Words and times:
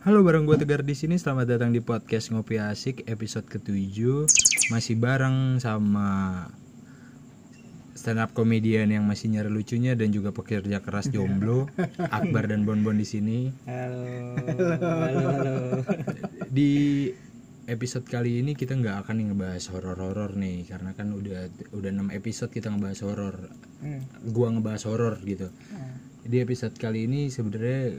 Halo 0.00 0.24
bareng 0.24 0.48
gue 0.48 0.56
Tegar 0.56 0.80
di 0.80 0.96
sini. 0.96 1.20
Selamat 1.20 1.44
datang 1.44 1.76
di 1.76 1.84
podcast 1.84 2.32
Ngopi 2.32 2.56
Asik 2.56 3.04
episode 3.04 3.44
ke-7. 3.44 4.24
Masih 4.72 4.96
bareng 4.96 5.60
sama 5.60 6.48
stand 7.92 8.16
up 8.16 8.32
comedian 8.32 8.88
yang 8.88 9.04
masih 9.04 9.28
nyari 9.28 9.52
lucunya 9.52 9.92
dan 9.92 10.08
juga 10.08 10.32
pekerja 10.32 10.80
keras 10.80 11.12
jomblo 11.12 11.68
Akbar 12.16 12.48
dan 12.48 12.64
Bonbon 12.64 12.96
di 12.96 13.04
sini. 13.04 13.52
Halo. 13.68 14.40
Halo, 14.80 15.26
halo. 15.36 15.56
Di 16.48 16.72
episode 17.68 18.08
kali 18.08 18.40
ini 18.40 18.56
kita 18.56 18.80
nggak 18.80 19.04
akan 19.04 19.36
ngebahas 19.36 19.68
horor-horor 19.68 20.32
nih 20.32 20.64
karena 20.64 20.96
kan 20.96 21.12
udah 21.12 21.52
udah 21.76 21.90
6 21.92 22.16
episode 22.16 22.48
kita 22.48 22.72
ngebahas 22.72 23.04
horor. 23.04 23.36
Hmm. 23.84 24.00
Gua 24.32 24.48
ngebahas 24.48 24.80
horor 24.88 25.20
gitu. 25.28 25.52
Di 26.30 26.38
episode 26.38 26.76
kali 26.76 27.10
ini 27.10 27.26
sebenarnya 27.26 27.98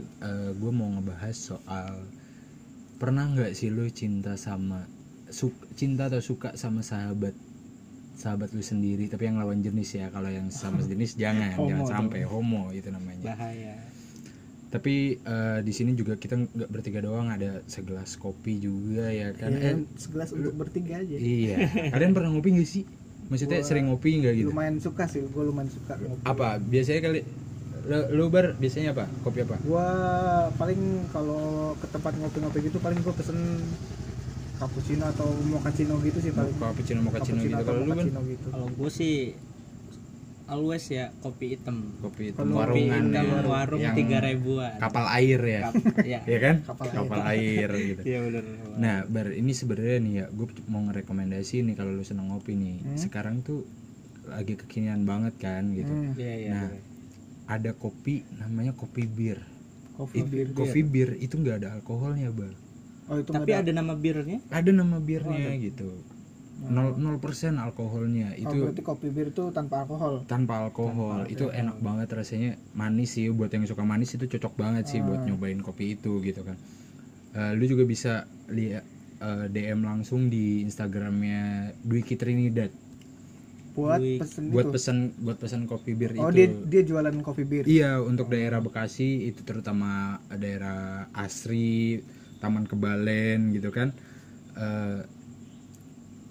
gue 0.55 0.71
mau 0.71 0.88
ngebahas 0.89 1.36
soal 1.36 2.00
pernah 2.95 3.27
nggak 3.27 3.52
sih 3.52 3.68
lu 3.68 3.89
cinta 3.91 4.38
sama 4.38 4.88
su- 5.27 5.52
cinta 5.73 6.08
atau 6.08 6.22
suka 6.22 6.55
sama 6.55 6.80
sahabat 6.81 7.36
sahabat 8.16 8.53
lu 8.53 8.63
sendiri? 8.63 9.12
Tapi 9.12 9.27
yang 9.27 9.36
lawan 9.36 9.59
jenis 9.59 9.89
ya 9.94 10.08
kalau 10.08 10.31
yang 10.31 10.48
sama 10.48 10.80
jenis 10.91 11.20
jangan 11.20 11.59
jangan 11.59 11.88
sampai 12.08 12.23
homo 12.23 12.72
itu 12.72 12.88
namanya. 12.88 13.20
Bahaya. 13.27 13.75
tapi 14.72 15.20
eh, 15.20 15.59
di 15.59 15.73
sini 15.75 15.91
juga 15.91 16.16
kita 16.16 16.39
nggak 16.39 16.72
bertiga 16.72 17.03
doang 17.03 17.27
ada 17.27 17.59
segelas 17.67 18.16
kopi 18.16 18.55
juga 18.58 19.11
ya 19.11 19.36
kan? 19.36 19.52
Eh, 19.52 19.59
Ya, 19.59 19.75
segelas 20.00 20.31
untuk 20.31 20.55
bertiga 20.55 21.03
aja. 21.03 21.11
Iya. 21.11 21.67
Kalian 21.91 22.16
pernah 22.16 22.31
ngopi 22.31 22.55
nggak 22.55 22.70
sih? 22.70 22.88
Maksudnya 23.27 23.59
sering 23.61 23.91
ngopi 23.91 24.23
nggak 24.23 24.31
gitu? 24.34 24.48
lumayan 24.48 24.80
suka 24.80 25.11
sih 25.11 25.20
gue 25.20 25.44
lumayan 25.44 25.67
suka 25.67 26.00
ngopi. 26.00 26.23
Apa? 26.23 26.55
Biasanya 26.63 27.03
kali 27.03 27.20
lu, 27.81 27.98
lu 28.12 28.26
bar 28.27 28.53
biasanya 28.55 28.91
apa 28.91 29.05
kopi 29.21 29.41
apa 29.41 29.58
gue 29.58 29.88
paling 30.55 30.81
kalau 31.09 31.44
ke 31.76 31.88
tempat 31.88 32.13
ngopi-ngopi 32.16 32.59
gitu 32.63 32.77
paling 32.77 32.99
gue 32.99 33.13
pesen 33.13 33.39
cappuccino 34.55 35.05
atau 35.08 35.26
mochaccino 35.44 35.97
gitu 36.00 36.20
sih 36.20 36.31
paling 36.31 36.53
cappuccino 36.53 37.00
mochaccino 37.02 37.42
gitu 37.42 37.58
kalau 37.59 37.81
lu 37.81 37.92
kan 37.92 38.05
gitu 38.05 38.47
Kalau 38.47 38.67
gue 38.70 38.92
sih 38.92 39.16
always 40.45 40.83
ya 40.86 41.16
kopi 41.23 41.55
hitam. 41.55 41.95
kopi 41.97 42.30
itu 42.30 42.36
Kalau 42.36 42.52
Kopi 42.52 42.59
warungan 42.83 43.03
hitam 43.08 43.23
ya, 43.23 43.39
warung 43.47 43.80
yang 43.80 43.95
tiga 43.95 44.17
ribuan. 44.20 44.75
kapal 44.77 45.05
air 45.09 45.39
ya 45.39 45.61
ya. 46.14 46.20
ya 46.22 46.39
kan 46.39 46.55
Kapal 46.67 47.22
air. 47.25 47.66
air 47.66 47.70
gitu 47.73 48.02
Iya 48.03 48.20
benar. 48.22 48.44
nah 48.75 48.95
bar 49.08 49.27
ini 49.31 49.52
sebenarnya 49.52 49.98
nih 49.98 50.14
ya 50.14 50.25
gue 50.30 50.48
mau 50.67 50.81
ngerekomendasi 50.83 51.64
nih 51.64 51.73
kalau 51.73 51.95
lu 51.95 52.03
seneng 52.03 52.30
ngopi 52.30 52.53
nih 52.53 52.83
sekarang 53.00 53.39
tuh 53.42 53.64
lagi 54.23 54.53
kekinian 54.55 55.02
banget 55.02 55.33
kan 55.39 55.72
gitu 55.72 55.89
Hmm, 55.89 56.14
Iya 56.14 56.33
iya. 56.38 56.50
Nah, 56.52 56.67
bener. 56.70 56.91
Ada 57.52 57.75
kopi 57.75 58.23
namanya 58.39 58.71
kopi 58.71 59.03
bir. 59.03 59.44
Coffee 59.99 60.23
It- 60.23 60.31
beer 60.31 60.47
kopi 60.55 60.81
bir. 60.81 61.09
itu 61.19 61.35
nggak 61.35 61.55
ada 61.61 61.67
alkoholnya 61.75 62.31
bar 62.31 62.55
oh 63.11 63.19
itu 63.19 63.30
Tapi 63.35 63.43
nggak 63.43 63.67
ada. 63.67 63.71
nama 63.75 63.93
birnya? 63.93 64.39
ada 64.47 64.71
nama 64.71 64.97
birnya 65.03 65.52
gitu. 65.59 65.91
Nol 66.61 66.93
nol 66.95 67.17
persen 67.17 67.58
alkoholnya. 67.58 68.38
Oh, 68.38 68.41
itu 68.47 68.55
berarti 68.61 68.83
kopi 68.85 69.08
bir 69.09 69.33
itu 69.33 69.49
tanpa 69.49 69.81
alkohol? 69.83 70.23
Tanpa 70.30 70.61
alkohol. 70.63 71.25
Itu 71.25 71.49
enak 71.49 71.81
banget 71.81 72.08
rasanya. 72.13 72.55
Manis 72.71 73.17
sih 73.17 73.27
buat 73.33 73.49
yang 73.49 73.65
suka 73.65 73.81
manis 73.81 74.13
itu 74.13 74.30
cocok 74.30 74.53
banget 74.55 74.86
sih 74.88 75.02
buat 75.02 75.25
nyobain 75.25 75.58
kopi 75.59 75.97
itu 75.97 76.21
gitu 76.21 76.45
kan. 76.45 76.55
Eh, 77.33 77.52
lu 77.58 77.65
juga 77.65 77.83
bisa 77.83 78.13
lihat 78.47 78.86
eh, 79.19 79.45
DM 79.49 79.81
langsung 79.81 80.30
di 80.30 80.61
Instagramnya 80.61 81.73
Dwiki 81.81 82.13
Trinidad 82.13 82.69
buat 83.72 83.97
Wih, 83.97 84.19
pesen 84.19 84.44
buat 84.50 84.66
itu 84.66 84.73
pesan 84.73 84.97
buat 85.17 85.38
pesan 85.38 85.61
kopi 85.64 85.91
bir 85.94 86.11
oh 86.14 86.27
itu 86.27 86.36
dia 86.36 86.47
dia 86.67 86.81
jualan 86.83 87.16
kopi 87.22 87.44
bir 87.44 87.64
iya 87.64 87.97
untuk 87.97 88.27
daerah 88.27 88.59
Bekasi 88.59 89.25
itu 89.25 89.41
terutama 89.41 89.91
daerah 90.30 91.08
Asri 91.11 92.03
Taman 92.38 92.66
Kebalen 92.66 93.52
gitu 93.52 93.69
kan 93.69 93.95
Eh, 94.52 94.99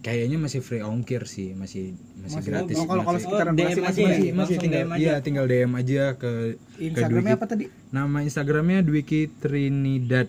kayaknya 0.01 0.37
masih 0.37 0.61
free 0.61 0.81
ongkir 0.83 1.25
sih 1.25 1.53
masih 1.53 1.97
masih, 2.19 2.41
gratis 2.43 2.77
oh, 2.77 2.85
kalau 2.85 3.01
kalau 3.03 3.17
masih- 3.17 3.25
sekitaran 3.27 3.53
Oh, 3.53 3.57
Bekasi 3.59 3.73
DM 3.73 3.81
masih 3.81 4.03
aja 4.03 4.03
ya? 4.03 4.09
masih, 4.11 4.29
masih 4.33 4.57
tinggal 4.59 4.79
DM 4.79 4.91
aja. 4.91 5.01
iya 5.01 5.15
tinggal 5.19 5.45
DM 5.47 5.73
aja 5.75 6.03
ke 6.13 6.21
ke 6.21 6.33
Instagramnya 6.79 7.25
Dwiki. 7.27 7.37
apa 7.37 7.47
tadi 7.47 7.65
Nama 7.91 8.19
Instagramnya 8.23 8.81
Dwiki 8.81 9.21
Trinidad. 9.35 10.29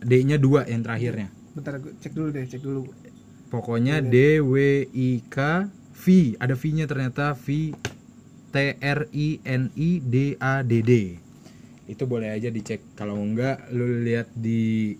D-nya 0.00 0.36
dua 0.36 0.60
yang 0.64 0.82
terakhirnya. 0.82 1.32
bentar 1.50 1.78
gue 1.78 1.94
cek 1.96 2.12
dulu 2.12 2.28
deh 2.28 2.44
cek 2.44 2.60
dulu 2.60 2.82
Pokoknya 3.46 4.02
D 4.02 4.42
W 4.42 4.54
I 4.90 5.22
K 5.24 5.36
V. 5.94 6.04
Ada 6.36 6.54
V-nya 6.54 6.84
ternyata 6.84 7.32
V 7.32 7.72
T 8.50 8.56
R 8.76 9.00
I 9.10 9.28
N 9.42 9.70
I 9.72 9.90
D 9.98 10.34
A 10.36 10.60
D 10.60 10.82
D. 10.82 10.92
Itu 11.84 12.04
boleh 12.04 12.30
aja 12.30 12.48
dicek. 12.48 12.82
Kalau 12.94 13.14
enggak 13.16 13.70
lu 13.70 14.02
lihat 14.02 14.28
di 14.32 14.94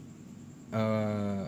eh, 0.71 1.45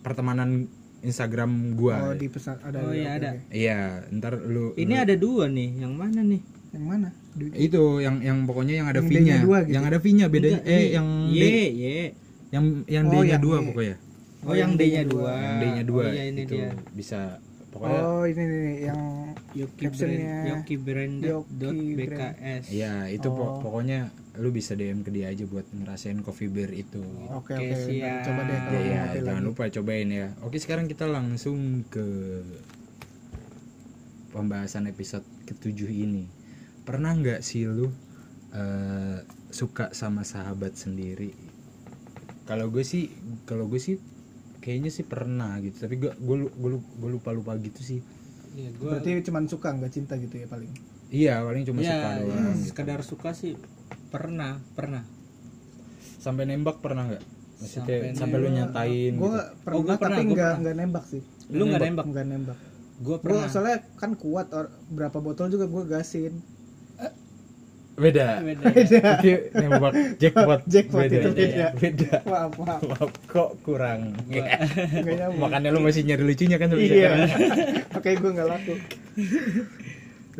pertemanan 0.00 0.66
Instagram 1.00 1.76
gua. 1.76 2.08
oh 2.08 2.14
di 2.16 2.28
pesan 2.28 2.56
ada 2.60 2.80
Oh, 2.80 2.90
iya, 2.90 3.10
ada. 3.14 3.30
Iya, 3.48 4.08
ntar 4.10 4.40
lu 4.40 4.72
Ini 4.72 5.04
ada 5.04 5.14
dua 5.14 5.46
nih. 5.46 5.84
Yang 5.84 5.94
mana 5.94 6.20
nih? 6.22 6.42
yang 6.74 6.86
mana 6.90 7.08
Di- 7.38 7.54
itu 7.70 8.02
yang 8.02 8.18
yang 8.18 8.50
pokoknya 8.50 8.82
yang 8.82 8.88
ada 8.90 8.98
Yang 8.98 9.10
V-nya. 9.14 9.36
Dua 9.46 9.58
gitu. 9.62 9.74
Yang 9.78 9.84
ada 9.86 9.98
V-nya 10.02 10.26
bedanya 10.26 10.58
Enggak, 10.58 10.74
eh 10.74 10.80
nih. 10.82 10.90
yang 10.90 11.08
D, 11.30 11.38
Y, 11.38 11.46
Y. 11.70 11.86
yang 12.50 12.64
yang 12.90 13.04
Oh, 13.06 13.10
D-nya 13.14 13.30
yang 13.30 13.42
dua 13.42 13.56
Y. 13.56 13.64
pokoknya. 13.70 13.96
Oh, 14.42 14.54
yang 14.58 14.72
D-nya 14.74 15.02
dua. 15.06 15.32
yang 15.34 15.56
D-nya 15.62 15.84
dua 15.86 16.02
Oh, 16.02 16.10
iya, 16.10 16.24
ini 16.26 16.40
itu 16.42 16.54
dia. 16.58 16.70
bisa 16.90 17.20
pokoknya 17.74 18.00
oh 18.00 18.22
ini 18.22 18.42
nih 18.44 18.62
yang 18.84 19.00
Yoki 19.52 19.82
Captionnya 19.84 20.22
Brand, 20.24 20.46
Yoki 20.48 20.76
Branded 20.76 21.26
Yoki 21.28 21.52
dot 21.52 21.74
Brand. 21.74 21.98
BKS. 21.98 22.62
ya 22.70 22.94
itu 23.08 23.28
po- 23.28 23.42
Oh. 23.44 23.58
pokoknya 23.60 24.08
lu 24.34 24.50
bisa 24.50 24.72
DM 24.72 25.02
ke 25.02 25.10
dia 25.10 25.28
aja 25.28 25.44
buat 25.44 25.66
ngerasain 25.68 26.18
coffee 26.20 26.46
beer 26.46 26.70
itu 26.72 27.02
oke 27.28 27.50
Oke, 27.50 27.54
oke 27.54 27.74
siap. 27.84 28.22
coba 28.24 28.40
deh 28.44 28.58
kalau 28.60 28.80
ya, 28.80 29.02
ngopi 29.04 29.18
jangan 29.20 29.34
lagi. 29.36 29.48
lupa 29.48 29.62
cobain 29.72 30.08
ya 30.08 30.26
oke 30.40 30.56
sekarang 30.56 30.86
kita 30.86 31.04
langsung 31.04 31.58
ke 31.84 32.06
pembahasan 34.30 34.86
episode 34.86 35.22
ketujuh 35.44 35.86
ini 35.88 36.26
pernah 36.82 37.10
nggak 37.12 37.40
sih 37.40 37.64
lu 37.64 37.90
eh, 38.50 39.18
suka 39.50 39.90
sama 39.92 40.22
sahabat 40.22 40.74
sendiri 40.74 41.30
kalau 42.44 42.68
gue 42.68 42.82
sih 42.82 43.08
kalau 43.44 43.66
gue 43.66 43.78
sih 43.78 43.96
kayaknya 44.64 44.88
sih 44.88 45.04
pernah 45.04 45.60
gitu. 45.60 45.84
Tapi 45.84 46.00
gue 46.00 46.12
gue 46.16 46.36
gue 46.80 47.10
lupa 47.12 47.36
lupa 47.36 47.52
gitu 47.60 47.84
sih. 47.84 48.00
Iya, 48.54 48.70
gua 48.80 48.96
berarti 48.96 49.20
cuman 49.28 49.44
suka 49.50 49.68
nggak 49.76 49.92
cinta 49.92 50.16
gitu 50.16 50.40
ya 50.40 50.46
paling? 50.48 50.72
Iya 51.12 51.34
paling 51.44 51.62
cuma 51.68 51.78
ya, 51.84 51.92
suka 51.92 52.08
ya, 52.08 52.18
doang 52.24 52.46
gitu. 52.56 52.64
sekedar 52.72 53.00
suka 53.04 53.30
sih 53.36 53.52
pernah, 54.08 54.62
pernah. 54.72 55.04
sampai 56.24 56.48
nembak 56.48 56.80
pernah 56.80 57.04
nggak? 57.12 57.24
Maksudnya 57.60 58.16
Sampai 58.16 58.16
sampai, 58.16 58.38
lu 58.40 58.48
nyatain 58.48 59.12
gue 59.12 59.28
gitu. 59.28 59.40
Pernah, 59.60 59.76
gua 59.84 59.94
pernah, 60.00 60.16
tapi 60.16 60.24
gua 60.24 60.34
nggak 60.34 60.52
nggak 60.64 60.76
nembak 60.80 61.04
sih. 61.04 61.22
Lu 61.52 61.62
nggak 61.68 61.82
nembak? 61.84 62.04
nggak 62.08 62.26
nembak. 62.32 62.58
Gue 62.94 63.04
gue 63.04 63.16
pernah. 63.20 63.50
soalnya 63.52 63.78
kan 64.00 64.10
kuat 64.16 64.48
or, 64.56 64.72
berapa 64.88 65.18
botol 65.20 65.52
juga 65.52 65.68
gue 65.68 65.84
gasin 65.84 66.40
beda. 67.94 68.42
Beda. 68.42 68.66
itu 69.22 69.30
nembak 69.54 69.92
jackpot 70.18 70.60
Jackpot 70.66 71.02
beda. 71.06 71.16
itu 71.16 71.30
beda. 71.30 71.66
beda. 71.78 72.12
Maaf 72.26 72.52
maaf 72.58 72.80
Maaf, 72.82 73.10
kok 73.26 73.50
kurang? 73.62 74.18
Nyambung. 74.26 75.38
Makanya 75.38 75.68
lu 75.70 75.80
masih 75.80 76.02
nyari 76.02 76.24
lucunya 76.26 76.56
kan 76.58 76.68
sebenarnya. 76.74 76.94
iya. 76.94 77.10
oke 77.94 78.10
gue 78.10 78.30
nggak 78.34 78.48
laku. 78.50 78.74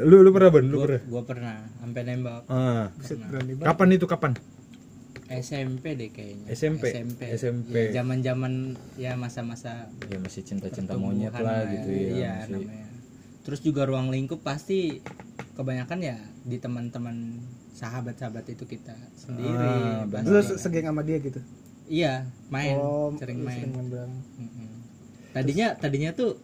Lu 0.03 0.27
lu 0.27 0.31
pernah 0.35 0.51
ban 0.51 0.65
lu 0.67 0.79
pernah? 0.83 1.01
Gue 1.07 1.23
pernah. 1.23 1.57
Sampai 1.79 2.03
nembak. 2.03 2.43
Ah. 2.51 2.91
Banget. 2.91 3.63
Kapan 3.63 3.89
itu? 3.95 4.07
Kapan? 4.11 4.33
SMP 5.25 5.97
deh 5.97 6.11
kayaknya. 6.13 6.47
SMP? 6.53 6.91
SMP. 6.91 7.21
SMP. 7.33 7.75
Ya, 7.91 8.03
zaman-zaman 8.03 8.77
ya 9.01 9.17
masa-masa 9.17 9.89
ya 10.11 10.19
masih 10.21 10.45
cinta 10.45 10.69
cinta 10.69 10.95
pertumbuhan 10.95 11.33
monyet 11.33 11.33
lah 11.33 11.65
gitu 11.71 11.89
ya 11.91 12.09
Iya, 12.13 12.33
masih. 12.45 12.53
namanya. 12.61 12.87
Terus 13.45 13.61
juga 13.63 13.83
ruang 13.89 14.09
lingkup 14.13 14.45
pasti 14.45 15.01
kebanyakan 15.55 15.99
ya 16.01 16.17
di 16.43 16.57
teman-teman 16.57 17.39
sahabat-sahabat 17.71 18.45
itu 18.49 18.65
kita 18.65 18.95
sendiri. 19.15 20.05
Ah, 20.05 20.23
lu 20.23 20.39
se- 20.41 20.57
segeng 20.57 20.85
sama 20.85 21.01
dia 21.01 21.19
gitu 21.19 21.39
Iya, 21.85 22.25
main, 22.49 22.75
oh 22.75 23.13
sering 23.15 23.41
main. 23.41 23.69
bareng. 23.69 24.13
Mm-mm. 24.35 24.69
Tadinya 25.31 25.75
tadinya 25.75 26.11
tuh 26.11 26.39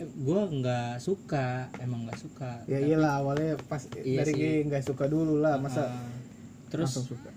gue 0.00 0.40
nggak 0.54 0.96
suka, 0.98 1.68
emang 1.76 2.04
nggak 2.04 2.18
suka. 2.18 2.64
ya 2.64 2.78
iyalah 2.78 3.20
awalnya 3.20 3.54
pas 3.62 3.84
Iya 3.94 4.20
dari 4.22 4.64
nggak 4.64 4.80
suka 4.82 5.04
dulu 5.06 5.38
lah 5.38 5.56
masa 5.56 5.86
Ah, 5.86 6.08
terus 6.68 6.96
suka 6.96 7.28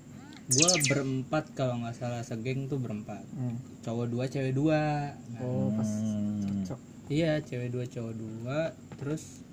gue 0.45 0.71
berempat 0.85 1.53
kalau 1.53 1.79
nggak 1.79 1.93
salah 1.93 2.19
segeng 2.21 2.65
tuh 2.65 2.75
berempat 2.77 3.23
Hmm. 3.29 3.55
cowok 3.79 4.07
dua 4.09 4.25
cewek 4.25 4.51
dua 4.51 5.11
Nah, 5.29 5.39
oh 5.39 5.71
pas 5.71 5.87
Hmm. 5.87 6.39
cocok 6.41 6.79
iya 7.07 7.39
cewek 7.39 7.69
dua 7.69 7.85
cowok 7.85 8.13
dua 8.13 8.59
terus 8.95 9.43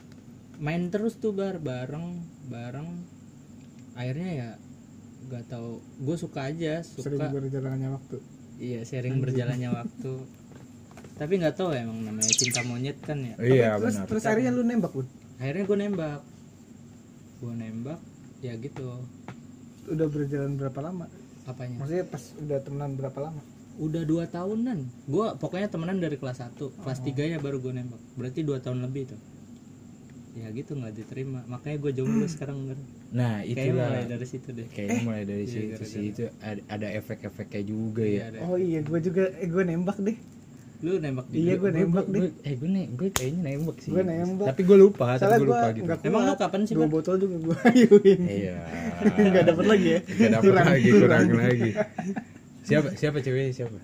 main 0.60 0.92
terus 0.92 1.16
tuh 1.16 1.32
bar 1.32 1.56
bareng 1.56 2.20
bareng. 2.52 2.88
Akhirnya 3.96 4.30
ya 4.30 4.50
nggak 5.28 5.44
tahu. 5.48 5.80
Gue 6.04 6.16
suka 6.20 6.52
aja 6.52 6.84
sering 6.84 7.16
suka 7.16 7.32
berjalannya 7.32 7.88
waktu. 7.90 8.16
Iya 8.60 8.80
sering 8.84 9.24
berjalannya 9.24 9.72
waktu. 9.80 10.12
Tapi 11.16 11.32
nggak 11.36 11.56
tahu 11.56 11.72
emang 11.72 12.00
namanya 12.04 12.32
cinta 12.32 12.60
monyet 12.64 13.00
kan 13.00 13.18
ya. 13.24 13.34
Iya 13.40 13.68
terus 13.80 13.96
benar. 14.00 14.08
terus 14.08 14.24
akhirnya 14.28 14.52
lu 14.52 14.62
nembak 14.64 14.92
bun? 14.92 15.08
Akhirnya 15.40 15.64
gue 15.64 15.78
nembak. 15.80 16.20
Gue 17.40 17.54
nembak 17.56 18.00
ya 18.44 18.52
gitu. 18.60 19.00
Udah 19.88 20.06
berjalan 20.12 20.60
berapa 20.60 20.80
lama? 20.84 21.08
Apanya? 21.48 21.80
Maksudnya 21.80 22.04
pas 22.04 22.24
udah 22.36 22.58
temenan 22.60 22.92
berapa 23.00 23.18
lama? 23.20 23.40
Udah 23.80 24.04
dua 24.04 24.28
tahunan. 24.28 25.08
Gue 25.08 25.26
pokoknya 25.40 25.72
temenan 25.72 26.04
dari 26.04 26.20
kelas 26.20 26.44
1 26.44 26.84
kelas 26.84 26.98
Oh. 27.00 27.04
3 27.08 27.32
ya 27.32 27.38
baru 27.40 27.64
gue 27.64 27.72
nembak. 27.72 28.00
Berarti 28.12 28.44
dua 28.44 28.60
tahun 28.60 28.84
lebih 28.84 29.16
tuh 29.16 29.20
ya 30.32 30.46
gitu 30.50 30.72
nggak 30.72 30.92
diterima. 30.94 31.40
Makanya 31.44 31.76
gue 31.78 31.92
jomblo 31.92 32.26
sekarang 32.26 32.58
Gar. 32.64 32.78
nah 33.10 33.40
kayaknya 33.40 33.64
itulah. 33.66 33.88
mulai 33.88 34.04
dari 34.06 34.26
situ 34.26 34.48
deh. 34.50 34.66
Kayaknya 34.68 35.00
mulai 35.02 35.22
dari 35.24 35.42
Iya, 35.42 35.50
situ 35.50 35.66
gara-gara. 35.68 35.90
sih. 35.90 36.04
Itu 36.08 36.22
ada, 36.40 36.60
ada 36.68 36.88
efek-efeknya 36.92 37.62
juga 37.64 38.02
Iya, 38.02 38.14
ya. 38.14 38.22
ada. 38.28 38.38
oh 38.44 38.56
iya 38.56 38.80
gue 38.80 38.98
juga 39.00 39.22
eh, 39.34 39.46
gue 39.46 39.62
nembak 39.64 39.98
deh. 40.00 40.18
Lu 40.80 40.96
nembak 40.96 41.26
di 41.26 41.36
iya 41.38 41.54
gue 41.54 41.60
Gua- 41.62 41.76
nembak 41.76 42.04
gua- 42.04 42.14
deh. 42.14 42.20
gua- 42.22 42.36
eh 42.42 42.54
gue 42.54 42.68
ne 42.68 42.82
gue 42.90 43.08
kayaknya 43.10 43.40
nembak 43.44 43.76
sih. 43.78 43.90
Gue 43.90 44.02
nembak. 44.02 44.46
tapi 44.48 44.62
gue 44.62 44.78
lupa 44.78 45.06
tapi 45.06 45.18
soalnya 45.18 45.36
gue 45.36 45.44
gue 45.44 45.52
lupa 45.52 45.68
gitu. 45.70 45.84
nggak 45.84 45.98
Emang 46.04 46.22
lu 46.22 46.34
kapan 46.36 46.60
sih, 46.62 46.72
dua 46.72 46.80
Bang? 46.80 46.92
botol 46.92 47.14
juga 47.16 47.36
gue 47.38 47.56
ayuin 47.66 48.20
iya. 48.38 48.56
Nggak 49.02 49.44
dapet 49.46 49.66
lagi 49.66 49.88
ya? 49.88 50.00
Gak 50.00 50.30
dapet 50.30 50.44
Kurang. 50.46 50.66
lagi 50.66 50.88
kurang. 50.90 51.26
lagi. 51.32 51.70
Siapa 52.60 52.88
siapa 52.94 53.18
cewek 53.18 53.50
siapa 53.50 53.76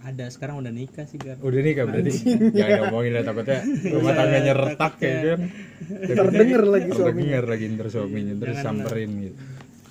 ada 0.00 0.24
sekarang 0.32 0.64
udah 0.64 0.72
nikah 0.72 1.04
sih 1.04 1.20
Gar. 1.20 1.36
Udah 1.38 1.60
nih 1.60 1.72
berarti? 1.76 2.10
Jangan 2.56 2.78
ngomongin 2.88 3.12
lah 3.12 3.24
takutnya 3.24 3.60
rumah 3.90 4.12
tangganya 4.14 4.52
retak 4.56 4.92
kayak 4.96 5.20
kan 5.20 5.40
terdenger 6.18 6.62
lagi 6.64 6.90
suaminya. 6.90 7.04
terdengar 7.12 7.44
lagi 7.46 7.64
ntar 7.76 7.88
suaminya 7.88 8.34
terus 8.36 8.56
samperin 8.58 9.10
gitu. 9.20 9.36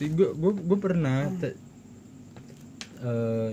Gue 0.09 0.27
gue 0.33 0.51
gue 0.65 0.77
pernah 0.81 1.17
te- 1.37 1.57
eh, 2.99 3.49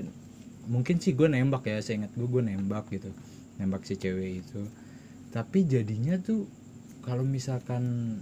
mungkin 0.66 0.96
sih 0.96 1.12
gue 1.12 1.28
nembak 1.28 1.62
ya 1.64 1.78
saya 1.78 2.04
ingat 2.04 2.12
gue 2.16 2.24
gue 2.26 2.42
nembak 2.42 2.88
gitu. 2.88 3.10
Nembak 3.56 3.84
si 3.84 3.94
cewek 3.94 4.40
itu. 4.40 4.60
Tapi 5.28 5.68
jadinya 5.68 6.16
tuh 6.16 6.48
kalau 7.04 7.22
misalkan 7.22 8.16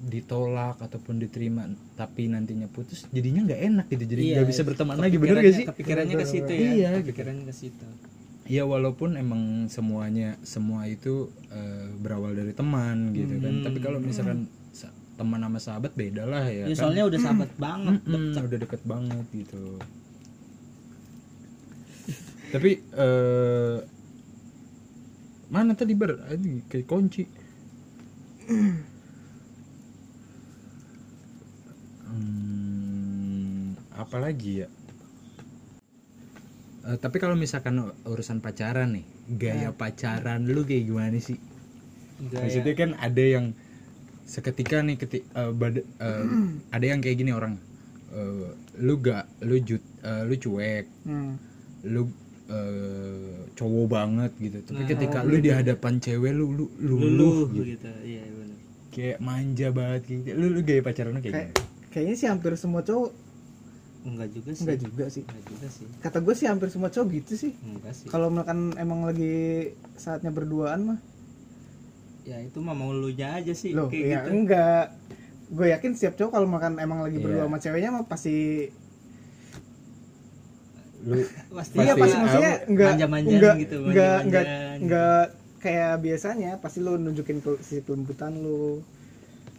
ditolak 0.00 0.80
ataupun 0.80 1.20
diterima 1.20 1.68
tapi 1.92 2.24
nantinya 2.24 2.64
putus 2.66 3.04
jadinya 3.10 3.44
nggak 3.44 3.60
enak 3.60 3.86
gitu 3.88 4.04
jadi 4.08 4.22
Iya, 4.22 4.34
nggak 4.34 4.48
bisa 4.48 4.62
berteman 4.64 4.96
lagi 4.96 5.16
bener 5.16 5.36
gak 5.38 5.52
sih? 5.52 5.66
kepikirannya 5.68 6.14
ke 6.14 6.24
situ 6.24 6.52
ya 6.52 6.70
Iya, 6.72 6.90
kepikirannya 7.04 7.44
ke 7.44 7.54
situ. 7.54 7.86
Ya 8.48 8.64
walaupun 8.64 9.14
emang 9.14 9.68
semuanya 9.68 10.40
semua 10.42 10.88
itu 10.88 11.28
eh, 11.48 11.86
berawal 11.96 12.32
dari 12.32 12.50
teman 12.50 13.12
gitu 13.12 13.36
kan 13.38 13.60
tapi 13.60 13.78
kalau 13.78 14.00
misalkan 14.00 14.48
sa- 14.72 14.90
teman 15.14 15.38
sama 15.38 15.60
sahabat 15.60 15.92
beda 15.92 16.24
lah 16.24 16.42
ya, 16.44 16.64
ya 16.64 16.72
kan. 16.72 16.80
soalnya 16.80 17.04
udah 17.04 17.18
sahabat 17.20 17.50
banget 17.54 18.00
Mm-mm, 18.00 18.40
udah 18.40 18.58
deket 18.58 18.82
banget 18.82 19.26
gitu. 19.36 19.64
Tapi 22.50 22.70
eh 22.90 23.76
mana 25.46 25.74
tadi 25.74 25.92
ber? 25.92 26.18
Kayak 26.66 26.86
kunci 26.86 27.22
hmm, 32.10 33.64
apa 33.94 34.16
lagi 34.18 34.52
ya? 34.60 34.68
Eh, 36.82 36.96
tapi 36.96 37.16
kalau 37.16 37.36
misalkan 37.36 37.76
urusan 38.02 38.40
pacaran 38.40 38.90
nih 38.90 39.04
gaya 39.30 39.70
pacaran 39.70 40.42
lu 40.42 40.64
kayak 40.64 40.84
gimana 40.84 41.18
sih? 41.18 41.36
Gaya. 42.20 42.44
maksudnya 42.44 42.74
kan 42.74 42.90
ada 42.96 43.22
yang 43.22 43.46
seketika 44.24 44.80
nih 44.80 44.96
keti, 44.96 45.24
eh, 45.24 45.52
bad- 45.52 45.84
eh, 45.84 46.24
ada 46.74 46.84
yang 46.84 47.00
kayak 47.00 47.16
gini 47.16 47.30
orang 47.30 47.56
eh, 48.10 48.48
lu 48.76 48.96
gak 48.98 49.24
lu 49.40 49.56
jut 49.58 49.80
eh, 50.00 50.22
lu 50.24 50.34
cuek 50.34 50.86
Hmm. 51.04 51.36
lu 51.84 52.08
eh, 52.46 53.44
cowok 53.54 53.86
banget 53.86 54.32
gitu. 54.38 54.58
Tapi 54.64 54.82
ketika 54.84 55.22
lu 55.22 55.38
di 55.38 55.48
hadapan 55.48 55.96
cewek 55.96 56.32
lu 56.32 56.48
lu 56.50 56.66
luluh 56.76 56.98
luluh 57.06 57.40
gitu. 57.54 57.76
gitu. 57.76 57.90
Iya 58.02 58.24
benar 58.26 58.58
kayak 58.90 59.18
manja 59.20 59.68
banget 59.70 60.02
gitu. 60.04 60.28
Lu 60.32 60.46
lu 60.48 60.60
gaya 60.60 60.80
pacaran 60.80 61.12
lu 61.12 61.20
kayak 61.20 61.34
Kayak- 61.36 61.52
gimana 61.54 61.68
kayaknya 61.90 62.14
sih 62.16 62.26
hampir 62.26 62.54
semua 62.54 62.80
cowok. 62.80 63.10
Enggak 64.00 64.28
juga 64.32 64.50
sih. 64.50 64.62
Enggak 64.64 64.78
juga 64.80 65.04
sih. 65.06 65.22
Enggak 65.22 65.44
juga 65.44 65.66
sih. 65.68 65.86
Kata 66.00 66.18
gue 66.18 66.34
sih 66.34 66.46
hampir 66.48 66.68
semua 66.70 66.88
cowok 66.88 67.08
gitu 67.12 67.32
sih. 67.36 67.52
Enggak 67.60 67.92
sih. 67.92 68.06
Kalau 68.08 68.32
misalkan 68.32 68.72
emang 68.74 69.04
lagi 69.04 69.36
saatnya 69.94 70.30
berduaan 70.30 70.80
mah. 70.86 70.98
Ya 72.24 72.38
itu 72.38 72.58
mah 72.58 72.72
mau 72.72 72.90
lu 72.90 73.10
nya 73.10 73.36
aja 73.36 73.52
sih 73.52 73.72
loh 73.72 73.88
kayak 73.88 74.06
ya 74.06 74.18
gitu. 74.22 74.30
enggak. 74.32 74.84
Gue 75.50 75.66
yakin 75.68 75.92
setiap 75.92 76.14
cowok 76.16 76.30
kalau 76.32 76.46
makan 76.46 76.78
emang 76.78 77.02
lagi 77.02 77.18
berdua 77.18 77.42
Iya. 77.42 77.46
sama 77.50 77.58
ceweknya 77.58 77.90
mah 77.90 78.04
pasti 78.06 78.36
lu 81.00 81.16
pasti 81.56 81.76
iya 81.80 81.92
Pasti, 81.96 82.00
pasti 82.04 82.16
maksudnya 82.20 82.54
enggak 82.68 82.88
manja-manjaan 82.92 83.34
enggak 83.40 83.54
gitu, 83.58 83.76
enggak 83.82 84.18
enggak 84.24 84.44
enggak 84.78 85.24
kayak 85.58 85.92
biasanya 85.98 86.50
pasti 86.60 86.78
lu 86.80 86.92
nunjukin 86.96 87.40
ke 87.40 87.50
sisi 87.64 87.80
kelembutan 87.82 88.36
lu 88.36 88.84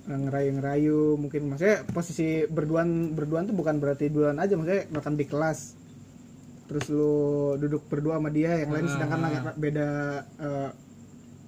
ngerayu-ngerayu 0.04 1.16
mungkin 1.16 1.46
maksudnya 1.48 1.86
posisi 1.88 2.44
berduaan 2.46 3.14
berduaan 3.14 3.46
tuh 3.46 3.54
bukan 3.54 3.78
berarti 3.78 4.08
duaan 4.08 4.38
aja 4.38 4.54
maksudnya 4.54 4.90
makan 4.90 5.14
di 5.14 5.26
kelas. 5.26 5.60
Terus 6.66 6.86
lu 6.88 7.12
duduk 7.58 7.84
berdua 7.86 8.16
sama 8.16 8.30
dia 8.30 8.56
yang 8.58 8.72
lain 8.72 8.86
Ah. 8.86 8.92
sedangkan 8.92 9.20
lagi 9.22 9.38
beda 9.56 9.88
eh, 10.40 10.70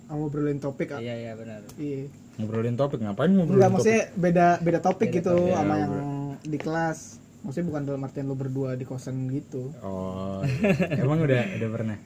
ngobrolin 0.05 0.59
topik 0.59 0.93
iya 0.95 1.15
iya 1.17 1.31
benar. 1.33 1.63
Iya. 1.75 2.11
Ngobrolin 2.35 2.75
topik 2.75 2.99
ngapain 2.99 3.31
ngobrolin 3.31 3.55
enggak 3.55 3.69
topik? 3.69 3.75
maksudnya 3.79 4.03
beda 4.15 4.47
beda 4.59 4.79
topik 4.79 5.07
Beda 5.07 5.17
gitu 5.17 5.33
topik. 5.33 5.55
sama 5.55 5.73
Iya, 5.73 5.81
yang 5.81 5.93
di 6.43 6.57
kelas. 6.57 6.99
Maksudnya 7.43 7.67
bukan 7.67 7.81
dalam 7.83 8.01
artian 8.01 8.25
lu 8.25 8.35
berdua 8.35 8.69
di 8.73 8.83
kosan 8.83 9.15
gitu. 9.27 9.71
Oh 9.79 10.39
emang 10.93 11.19
udah 11.19 11.41
udah 11.57 11.69
pernah 11.71 11.97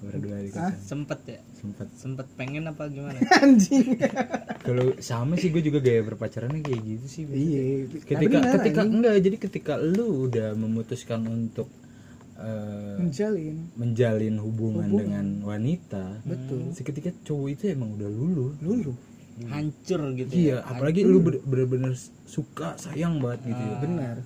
berdua 0.00 0.36
di 0.38 0.50
kosan. 0.50 0.74
Sempet 0.80 1.20
ya? 1.24 1.40
Sempet. 1.54 1.88
Sempet 1.94 2.26
pengen 2.34 2.66
apa 2.66 2.86
gimana? 2.86 3.16
Anjing. 3.42 3.96
Kalau 4.60 4.96
sama 4.98 5.34
sih 5.34 5.48
gue 5.48 5.60
juga 5.60 5.78
gaya 5.78 6.02
berpacarannya 6.02 6.60
kayak 6.60 6.80
gitu 6.82 7.06
sih 7.06 7.22
iya 7.28 7.84
ketika 8.00 8.36
bener, 8.40 8.52
ketika 8.58 8.80
anjing. 8.80 8.94
enggak 8.96 9.14
jadi 9.20 9.36
ketika 9.38 9.72
lu 9.76 10.26
udah 10.26 10.48
memutuskan 10.52 11.20
untuk 11.22 11.68
eh, 12.34 12.96
menjalin. 12.98 13.56
menjalin 13.74 14.34
hubungan, 14.38 14.88
Hubungan. 14.88 15.00
dengan 15.00 15.26
wanita 15.42 16.04
betul. 16.22 16.72
seketika 16.72 17.14
cowok 17.22 17.48
itu 17.50 17.62
emang 17.70 17.94
udah 17.94 18.08
luluh. 18.08 18.52
Lulu 18.58 18.92
hancur 19.34 20.14
gitu 20.14 20.30
iya 20.30 20.62
ya 20.62 20.70
apalagi 20.70 21.02
lu 21.02 21.18
ber- 21.18 21.42
bener-bener 21.42 21.98
suka 22.22 22.78
sayang 22.78 23.18
banget 23.18 23.50
gitu 23.50 23.62
ya. 23.62 23.76
Benar 23.82 24.16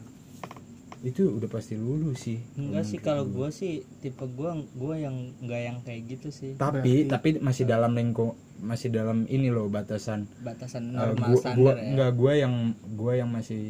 itu 0.99 1.31
udah 1.31 1.47
pasti 1.47 1.75
luluh 1.75 2.11
sih 2.13 2.43
enggak 2.55 2.83
sih 2.83 2.99
kalau 2.99 3.23
gua 3.25 3.49
sih 3.49 3.73
tipe 3.99 4.27
gua 4.29 4.51
gua 4.75 4.95
yang 4.95 5.15
enggak 5.39 5.61
yang 5.63 5.77
kayak 5.81 6.03
gitu 6.09 6.29
sih 6.29 6.55
tapi 6.55 7.07
tapi 7.07 7.39
masih 7.39 7.65
dalam 7.65 7.95
lingkup 7.95 8.35
masih 8.59 8.91
dalam 8.91 9.23
ini 9.27 9.47
loh 9.47 9.67
batasan 9.67 10.27
batasan 10.41 10.91
Eh, 10.91 11.15
normal 11.15 11.29
gua, 11.29 11.39
standar 11.39 11.55
gua 11.55 11.73
ya 11.73 11.87
enggak 11.87 12.11
gua 12.13 12.33
yang 12.35 12.55
gua 12.93 13.13
yang 13.15 13.31
masih 13.31 13.63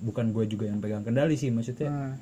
bukan 0.00 0.32
gua 0.32 0.44
juga 0.44 0.64
yang 0.66 0.80
pegang 0.80 1.02
kendali 1.02 1.36
sih 1.36 1.48
maksudnya 1.48 1.88
nah, 1.88 2.12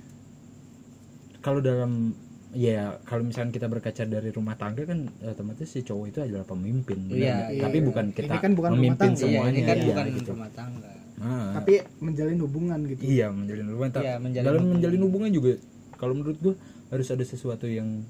kalau 1.41 1.63
dalam 1.63 2.13
ya 2.51 2.99
kalau 3.05 3.23
misalnya 3.23 3.55
kita 3.55 3.71
berkaca 3.71 4.03
dari 4.05 4.29
rumah 4.29 4.59
tangga 4.59 4.83
kan 4.83 5.07
otomatis 5.23 5.71
si 5.71 5.81
cowok 5.81 6.07
itu 6.09 6.19
adalah 6.21 6.43
pemimpin 6.43 6.99
Iya, 7.07 7.15
nggak? 7.39 7.49
iya. 7.49 7.63
tapi 7.63 7.79
bukan 7.81 8.05
Ini 8.05 8.17
kita 8.19 8.35
kan 8.37 8.53
bukan 8.53 8.71
rumah 8.71 8.81
memimpin 8.83 8.99
tangga. 9.07 9.23
iya 9.23 9.31
semuanya 9.31 9.53
ini 9.53 9.63
kan 9.63 9.77
iya, 9.77 9.87
bukan 9.87 10.05
gitu. 10.11 10.31
rumah 10.35 10.51
tangga 10.51 10.91
Ah, 11.21 11.53
tapi 11.55 11.85
menjalin 11.99 12.41
hubungan 12.41 12.81
gitu. 12.85 13.03
Iya 13.03 13.29
menjalin 13.29 13.67
hubungan. 13.69 13.91
Ta- 13.91 14.01
Iya, 14.01 14.15
menjalin 14.17 14.47
dalam 14.47 14.57
hubungan. 14.59 14.75
menjalin 14.75 15.01
hubungan 15.05 15.31
juga 15.31 15.53
kalau 15.95 16.15
menurut 16.15 16.39
gua 16.39 16.55
harus 16.89 17.07
ada 17.07 17.21
sesuatu 17.23 17.65
yang 17.65 18.03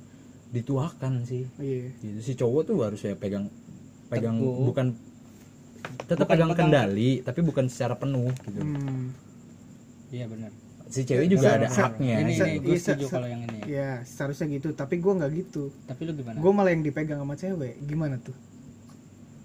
dituakan 0.49 1.23
sih. 1.23 1.47
Iya. 1.57 1.91
Gitu. 1.97 2.19
Si 2.21 2.33
cowok 2.35 2.63
tuh 2.65 2.77
harus 2.81 3.01
ya 3.01 3.13
pegang 3.13 3.51
pegang 4.07 4.39
Teguh. 4.39 4.63
bukan 4.65 4.87
tetap 6.01 6.23
Bukan 6.23 6.29
pegang 6.29 6.51
pegang- 6.51 6.71
kendali 6.71 7.11
tapi 7.21 7.41
bukan 7.41 7.67
secara 7.67 7.95
penuh 7.95 8.31
gitu. 8.41 8.59
Hmm. 8.59 9.11
iya 10.09 10.27
benar. 10.27 10.51
Si 10.87 11.03
cewek 11.03 11.27
juga 11.29 11.47
Se- 11.47 11.57
ada 11.57 11.69
se- 11.69 11.79
haknya. 11.81 12.15
Ini 12.21 12.33
Se- 12.33 12.43
ini 12.45 12.59
gue 12.61 12.67
iya, 12.69 12.75
se- 12.77 12.87
setuju 12.91 13.07
se- 13.07 13.13
kalau 13.13 13.27
yang 13.27 13.43
ini 13.45 13.59
ya. 13.65 13.91
seharusnya 14.03 14.47
gitu. 14.51 14.69
Tapi 14.73 14.95
gue 14.97 15.13
nggak 15.13 15.31
gitu. 15.37 15.63
Tapi 15.85 16.01
lu 16.03 16.13
gimana? 16.15 16.37
Gue 16.37 16.53
malah 16.53 16.71
yang 16.71 16.83
dipegang 16.83 17.19
sama 17.19 17.35
cewek. 17.35 17.75
Gimana 17.81 18.19
tuh? 18.19 18.35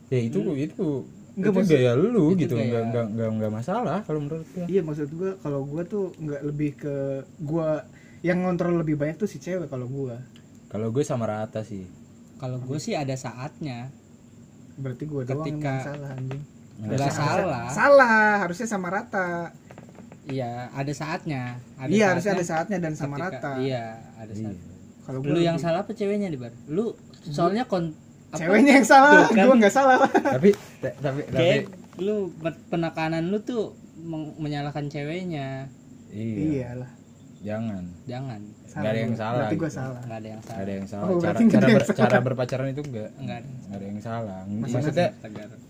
Ya 0.07 0.21
itu 0.21 0.37
itu 0.55 0.87
Nggak, 1.35 1.43
itu 1.45 1.57
maksud- 1.57 1.75
gaya 1.75 1.91
lu 1.93 2.07
itu 2.07 2.21
gitu 2.41 2.55
gaya- 2.55 2.65
nggak 2.65 2.83
nggak 2.85 3.05
nggak 3.11 3.29
nggak 3.35 3.51
masalah 3.53 3.97
kalau 4.03 4.19
menurut 4.21 4.47
gua. 4.47 4.65
Iya 4.65 4.81
maksud 4.81 5.09
gue 5.09 5.31
kalau 5.37 5.61
gue 5.63 5.83
tuh 5.83 6.05
nggak 6.15 6.41
lebih 6.43 6.71
ke 6.75 6.95
gue 7.37 7.69
yang 8.21 8.37
ngontrol 8.39 8.75
lebih 8.77 8.95
banyak 8.95 9.17
tuh 9.17 9.27
si 9.27 9.37
cewek 9.37 9.67
kalau 9.67 9.85
gue 9.85 10.15
kalau 10.67 10.87
gue 10.89 11.03
sama 11.03 11.25
rata 11.25 11.61
sih. 11.61 11.83
Kalau 12.35 12.57
gue 12.57 12.77
sih 12.77 12.93
ada 12.93 13.13
saatnya. 13.13 13.91
Berarti 14.75 15.03
gue 15.03 15.21
doang 15.23 15.43
yang 15.45 15.55
Ketika- 15.57 15.83
salah 15.85 16.09
anjing. 16.11 16.41
Nggak 16.77 17.09
salah. 17.09 17.65
Salah 17.69 18.15
harusnya 18.41 18.65
sama 18.65 18.87
rata. 18.89 19.55
Iya 20.25 20.67
ada 20.69 20.91
saatnya. 20.91 21.59
Ada 21.75 21.89
iya 21.89 22.05
harusnya 22.09 22.33
ada 22.33 22.45
saatnya 22.45 22.77
dan 22.79 22.93
sama 22.93 23.15
ketika- 23.17 23.39
rata. 23.39 23.51
iya 23.59 23.85
ada 24.15 24.31
Iya. 24.31 24.47
saat 24.47 24.57
kalau 25.05 25.19
lu 25.21 25.29
gua 25.29 25.37
yang 25.37 25.53
lebih- 25.53 25.63
salah 25.63 25.79
apa 25.81 25.91
ceweknya 25.91 26.27
di 26.27 26.35
bar 26.35 26.49
lu 26.67 26.97
soalnya 27.23 27.63
kon 27.63 27.93
apa, 28.35 28.41
ceweknya 28.41 28.73
yang 28.75 28.87
salah. 28.87 29.11
Tuh 29.17 29.27
kan. 29.31 29.45
gue 29.45 29.55
nggak 29.57 29.73
salah. 29.73 29.97
Tapi 30.05 30.49
ta- 30.79 30.97
tapi 30.99 31.19
tapi 31.25 31.39
kayak 31.39 31.61
lu 31.97 32.15
pe- 32.33 32.61
penekanan 32.67 33.23
lu 33.25 33.39
tuh 33.39 33.73
menyalahkan 34.37 34.85
ceweknya. 34.85 35.71
Iya. 36.09 36.35
Iyalah. 36.69 36.91
Jangan. 37.41 37.83
Jangan. 38.05 38.41
Nggak 38.75 38.91
ada 38.91 38.99
yang 38.99 39.09
gua. 39.09 39.21
salah 39.21 39.37
berarti 39.39 39.55
gue 39.55 39.63
gitu. 39.63 39.77
salah. 39.77 39.99
Nggak 40.01 40.17
ada 40.17 40.27
yang 40.27 40.35
nggak 40.35 40.47
salah 40.47 40.59
ada 40.59 40.71
yang 40.71 40.85
salah. 40.85 41.05
Oh, 41.05 41.17
cara 41.17 41.37
nggak 41.37 41.53
cara 41.55 41.67
ber- 41.69 41.95
cara 41.95 42.17
berpacaran 42.19 42.67
itu 42.69 42.81
enggak 42.83 43.09
nggak 43.15 43.37
ada 43.37 43.47
nggak 43.47 43.75
ada 43.75 43.85
yang 43.85 44.01
salah. 44.01 44.39
maksudnya 44.45 45.07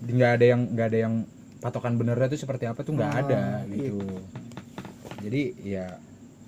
nggak 0.02 0.32
ada 0.32 0.46
yang 0.46 0.62
nggak 0.68 0.88
ada 0.88 0.98
yang 1.00 1.14
patokan 1.58 1.94
benernya 1.96 2.28
itu 2.28 2.38
seperti 2.40 2.66
apa 2.66 2.80
tuh 2.82 2.94
nggak 2.94 3.08
Oh, 3.08 3.22
ada 3.22 3.42
iya. 3.64 3.70
gitu. 3.70 3.98
Jadi 5.22 5.42
ya. 5.64 5.88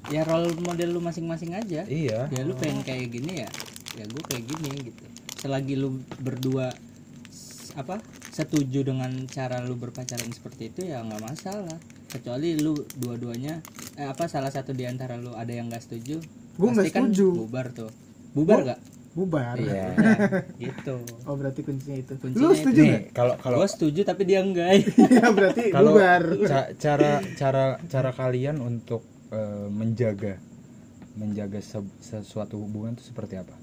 Ya 0.08 0.22
role 0.24 0.56
model 0.58 0.90
lu 0.90 1.02
masing-masing 1.02 1.52
aja. 1.52 1.84
Iya. 1.84 2.20
Ya 2.28 2.42
lu 2.42 2.56
pengen 2.56 2.82
kayak 2.82 3.12
gini 3.12 3.44
ya 3.44 3.50
ya 3.94 4.06
gue 4.06 4.24
kayak 4.24 4.46
gini 4.46 4.70
gitu 4.84 5.04
selagi 5.48 5.74
lu 5.74 5.90
berdua 6.20 6.76
apa 7.74 8.02
setuju 8.30 8.84
dengan 8.84 9.10
cara 9.26 9.62
lu 9.62 9.74
berpacaran 9.74 10.28
seperti 10.28 10.70
itu 10.70 10.82
ya 10.86 11.00
nggak 11.02 11.24
masalah. 11.24 11.80
Kecuali 12.08 12.56
lu 12.56 12.72
dua-duanya 12.96 13.64
eh, 13.96 14.08
apa 14.08 14.28
salah 14.28 14.48
satu 14.48 14.72
di 14.72 14.84
antara 14.84 15.16
lu 15.16 15.32
ada 15.32 15.50
yang 15.50 15.68
nggak 15.68 15.84
setuju 15.84 16.20
Gua 16.56 16.72
nggak 16.72 16.84
pasti 16.84 16.92
kan 16.92 17.04
setuju. 17.08 17.28
bubar 17.38 17.68
tuh. 17.72 17.92
Bubar 18.34 18.60
nggak? 18.62 18.80
bubar. 19.14 19.56
Iya. 19.58 19.88
Gitu. 20.62 20.96
Oh 21.24 21.34
berarti 21.34 21.62
kuncinya 21.62 21.98
itu. 21.98 22.14
Kuncinya 22.16 22.44
lu 22.44 22.54
setuju 22.54 22.82
nggak? 22.84 23.04
kalau 23.12 23.34
kalau 23.38 23.58
gue 23.58 23.70
setuju 23.70 24.00
tapi 24.04 24.24
dia 24.24 24.40
enggak 24.42 24.84
ya 25.18 25.26
berarti 25.32 25.64
kalau 25.76 25.92
bubar. 25.96 26.24
ca- 26.44 26.70
cara 26.76 27.12
cara 27.34 27.64
cara 27.84 28.12
kalian 28.12 28.58
untuk 28.58 29.02
eh, 29.30 29.68
menjaga 29.68 30.38
menjaga 31.14 31.58
se- 31.60 31.94
sesuatu 32.00 32.58
hubungan 32.58 32.94
itu 32.94 33.06
seperti 33.06 33.38
apa 33.38 33.54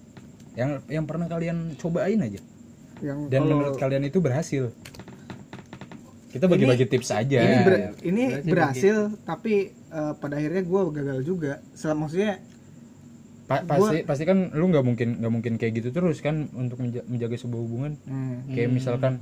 yang 0.55 0.83
yang 0.87 1.05
pernah 1.05 1.27
kalian 1.27 1.75
cobain 1.75 2.19
aja. 2.19 2.41
Yang 3.01 3.19
dan 3.27 3.41
kalau- 3.41 3.49
menurut 3.51 3.77
kalian 3.77 4.05
itu 4.05 4.19
berhasil. 4.19 4.71
Kita 6.31 6.51
bagi-bagi 6.51 6.87
tips 6.89 7.15
aja. 7.15 7.39
ini, 7.39 7.57
ber- 7.63 7.79
ya. 7.79 7.91
ini 8.03 8.25
Berarti 8.27 8.49
berhasil 8.51 8.97
tapi 9.23 9.55
eh, 9.71 10.13
pada 10.15 10.35
akhirnya 10.35 10.63
gue 10.63 10.81
gagal 10.93 11.19
juga. 11.23 11.53
Selama 11.73 12.07
maksudnya 12.07 12.43
Pa- 13.45 13.61
pasti 13.63 14.03
pasti 14.03 14.25
kan 14.25 14.51
lu 14.51 14.67
nggak 14.67 14.83
mungkin 14.83 15.09
nggak 15.21 15.31
mungkin 15.31 15.53
kayak 15.55 15.73
gitu 15.77 15.89
terus 15.93 16.19
kan 16.19 16.49
untuk 16.51 16.81
menja- 16.81 17.05
menjaga 17.05 17.37
sebuah 17.37 17.61
hubungan. 17.61 17.93
Hmm, 18.03 18.51
kayak 18.51 18.71
misalkan 18.73 19.21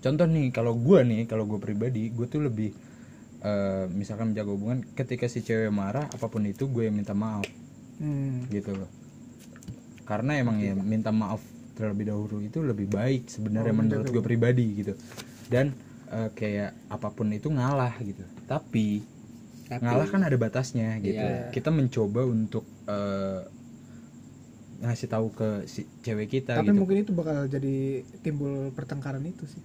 contoh 0.00 0.26
nih 0.26 0.48
kalau 0.48 0.74
gua 0.74 1.04
nih 1.04 1.24
kalau 1.24 1.44
gue 1.44 1.60
pribadi 1.60 2.08
gue 2.08 2.24
tuh 2.24 2.40
lebih 2.40 2.72
eh, 3.40 3.84
misalkan 3.92 4.32
menjaga 4.32 4.48
hubungan 4.48 4.80
ketika 4.96 5.28
si 5.28 5.38
cewek 5.38 5.68
marah 5.68 6.08
apa 6.08 6.26
pun 6.26 6.40
itu 6.42 6.66
gue 6.66 6.88
yang 6.88 6.96
minta 6.96 7.12
maaf. 7.12 7.44
Hmm, 7.94 8.48
gitu 8.48 8.74
loh 8.74 8.88
karena 10.04 10.36
emang 10.36 10.60
ya 10.60 10.76
minta 10.76 11.08
maaf 11.08 11.40
terlebih 11.74 12.06
dahulu 12.06 12.38
itu 12.38 12.62
lebih 12.62 12.86
baik 12.86 13.26
sebenarnya 13.26 13.72
Oh, 13.72 13.78
menurut 13.80 14.04
menjaga 14.06 14.14
gue 14.14 14.24
pribadi 14.24 14.66
gitu. 14.78 14.92
Dan 15.48 15.74
eh, 16.08 16.30
kayak 16.30 16.76
apa 16.86 17.08
pun 17.10 17.32
itu 17.32 17.48
ngalah 17.48 17.96
gitu. 17.98 18.22
Tapi 18.46 19.02
Tapi- 19.66 19.80
ngalah 19.82 20.06
kan 20.06 20.20
ada 20.22 20.36
batasnya 20.36 21.00
gitu. 21.00 21.18
Iya. 21.18 21.50
kita 21.50 21.72
mencoba 21.72 22.22
untuk 22.22 22.62
eh, 22.86 23.40
ngasih 24.84 25.08
tahu 25.08 25.32
ke 25.32 25.48
si 25.64 25.88
cewek 26.04 26.28
kita 26.28 26.60
tapi 26.60 26.68
gitu. 26.68 26.76
mungkin 26.76 26.96
itu 27.00 27.12
bakal 27.16 27.48
jadi 27.48 28.04
timbul 28.20 28.68
pertengkaran 28.76 29.24
itu 29.24 29.48
sih. 29.48 29.62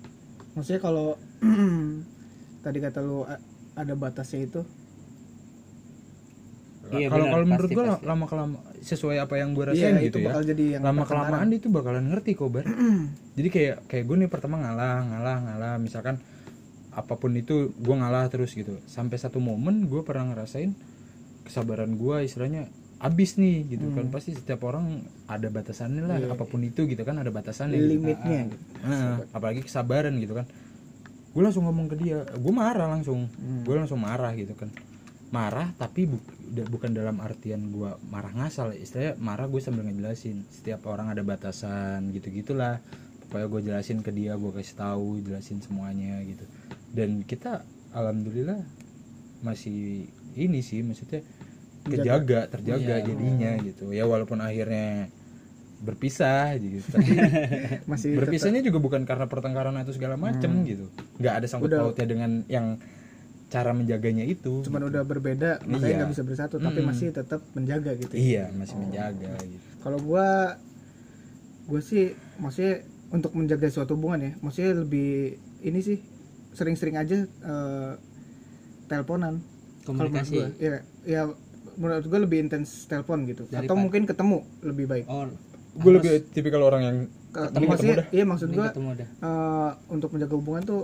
Maksudnya 0.56 0.80
kalau 0.80 1.20
tadi 2.66 2.78
kata 2.80 3.04
lu 3.04 3.28
ada 3.76 3.94
batasnya 3.94 4.48
itu. 4.48 4.62
Iya, 6.90 7.06
kalau 7.12 7.26
kalau 7.28 7.46
menurut 7.46 7.70
gue 7.70 7.86
lama 8.02 8.26
kelama 8.26 8.58
sesuai 8.80 9.20
apa 9.20 9.36
yang 9.36 9.52
gue 9.52 9.76
iya 9.76 9.92
rasain 9.92 9.96
itu 10.00 10.06
gitu 10.10 10.18
ya. 10.24 10.32
bakal 10.32 10.44
jadi 10.48 10.64
yang 10.80 10.84
lama 10.88 11.04
kelamaan 11.04 11.48
dia 11.52 11.60
tuh 11.60 11.72
bakalan 11.72 12.06
ngerti 12.10 12.32
kok 12.36 12.50
bar. 12.52 12.66
Jadi 13.36 13.50
kayak 13.52 13.76
kayak 13.92 14.04
gue 14.08 14.16
nih 14.26 14.30
pertama 14.32 14.56
ngalah 14.60 15.04
ngalah 15.04 15.38
ngalah. 15.44 15.74
Misalkan 15.78 16.16
apa 16.90 17.14
pun 17.20 17.32
itu 17.36 17.76
gue 17.76 17.96
ngalah 17.96 18.32
terus 18.32 18.56
gitu. 18.56 18.80
Sampai 18.88 19.20
satu 19.20 19.44
momen 19.44 19.92
gue 19.92 20.02
pernah 20.02 20.32
ngerasain 20.32 20.74
kesabaran 21.44 21.96
gue 22.00 22.18
istilahnya 22.24 22.72
abis 23.00 23.38
nih 23.38 23.78
gitu 23.78 23.92
kan. 23.92 24.08
Pasti 24.10 24.34
setiap 24.34 24.64
orang 24.66 25.04
ada 25.28 25.48
batasannya 25.52 26.04
lah. 26.04 26.18
Apa 26.32 26.48
pun 26.48 26.64
itu 26.66 26.88
gitu 26.88 27.04
kan 27.04 27.20
ada 27.20 27.30
batasannya 27.30 27.78
gitu. 27.78 27.90
limitnya. 27.96 28.50
Gitu. 28.50 28.58
Nah, 28.88 29.24
apalagi 29.36 29.62
kesabaran 29.64 30.16
gitu 30.18 30.40
kan. 30.40 30.48
Gue 31.36 31.42
langsung 31.46 31.68
ngomong 31.70 31.92
ke 31.92 31.96
dia. 32.00 32.26
Gue 32.40 32.54
marah 32.56 32.88
langsung. 32.90 33.30
Gue 33.68 33.76
langsung 33.78 34.00
marah 34.02 34.32
gitu 34.34 34.56
kan 34.56 34.72
marah 35.30 35.70
tapi 35.74 36.06
bu- 36.06 36.26
bukan 36.68 36.90
dalam 36.90 37.18
artian 37.20 37.70
gue 37.70 37.86
marah 38.06 38.34
ngasal 38.34 38.74
istilahnya 38.74 39.14
marah 39.16 39.46
gue 39.46 39.60
sambil 39.60 39.86
ngejelasin. 39.86 40.42
Setiap 40.48 40.86
orang 40.86 41.10
ada 41.10 41.22
batasan 41.22 42.10
gitu 42.10 42.30
gitulah 42.30 42.82
pokoknya 43.26 43.48
gue 43.48 43.62
jelasin 43.64 44.02
ke 44.02 44.10
dia 44.10 44.34
gue 44.34 44.50
kasih 44.50 44.76
tahu 44.76 45.22
jelasin 45.22 45.62
semuanya 45.62 46.18
gitu. 46.24 46.42
Dan 46.90 47.22
kita 47.22 47.62
alhamdulillah 47.92 48.58
masih 49.40 50.10
ini 50.34 50.60
sih 50.60 50.82
maksudnya 50.82 51.22
kejaga 51.82 52.50
terjaga 52.50 52.96
Iya. 52.98 53.06
jadinya 53.06 53.52
gitu. 53.62 53.90
Ya 53.90 54.04
walaupun 54.04 54.40
akhirnya 54.40 55.14
berpisah 55.80 56.58
gitu. 56.58 56.84
Tapi 56.94 57.12
masih 57.86 58.10
tetap- 58.12 58.20
berpisahnya 58.20 58.62
juga 58.62 58.80
bukan 58.80 59.06
karena 59.06 59.26
pertengkaran 59.26 59.78
atau 59.78 59.94
segala 59.94 60.18
macem 60.18 60.66
gitu. 60.66 60.90
Nggak 61.18 61.34
ada 61.38 61.48
sangkut 61.48 61.70
pautnya 61.72 62.06
dengan 62.06 62.32
yang 62.48 62.82
cara 63.50 63.72
menjaganya 63.72 64.24
itu 64.24 64.62
cuman 64.62 64.88
udah 64.88 65.02
berbeda 65.04 65.66
makanya 65.66 65.82
Iya. 65.84 65.98
nggak 66.00 66.12
bisa 66.12 66.24
bersatu 66.24 66.56
tapi 66.58 66.80
Mm. 66.80 66.88
masih 66.88 67.08
tetap 67.10 67.42
menjaga 67.52 67.92
gitu. 67.96 68.14
Iya 68.14 68.54
masih 68.54 68.78
menjaga 68.78 69.34
gitu. 69.42 69.66
Kalau 69.80 69.98
gua 70.00 70.54
gue 71.66 71.82
sih 71.82 72.12
maksudnya 72.36 72.82
untuk 73.10 73.34
menjaga 73.34 73.68
suatu 73.68 73.94
hubungan 73.94 74.22
ya 74.22 74.32
maksudnya 74.40 74.74
lebih 74.76 75.34
ini 75.60 75.80
sih 75.80 75.98
sering-sering 76.52 76.96
aja 76.96 77.26
eh, 77.26 77.92
teleponan. 78.86 79.42
Komunikasi. 79.82 80.34
gua, 80.36 80.48
ya 80.56 80.74
ya 81.04 81.22
menurut 81.74 82.06
gue 82.06 82.20
lebih 82.20 82.38
intens 82.40 82.86
telepon 82.86 83.26
gitu. 83.26 83.46
Atau 83.46 83.66
Daripada- 83.66 83.80
mungkin 83.80 84.02
ketemu 84.06 84.38
lebih 84.62 84.86
baik. 84.86 85.06
Oh 85.08 85.26
gue 85.72 85.92
lebih 85.92 86.14
tipikal 86.30 86.62
orang 86.62 86.82
yang 86.84 86.98
Ke- 87.30 87.46
Ketemu, 87.48 87.70
dah. 87.96 88.08
iya 88.10 88.26
maksud 88.26 88.50
gue 88.50 88.66
dah 88.68 88.74
eh, 89.00 89.70
untuk 89.88 90.10
menjaga 90.12 90.34
hubungan 90.36 90.62
tuh 90.62 90.82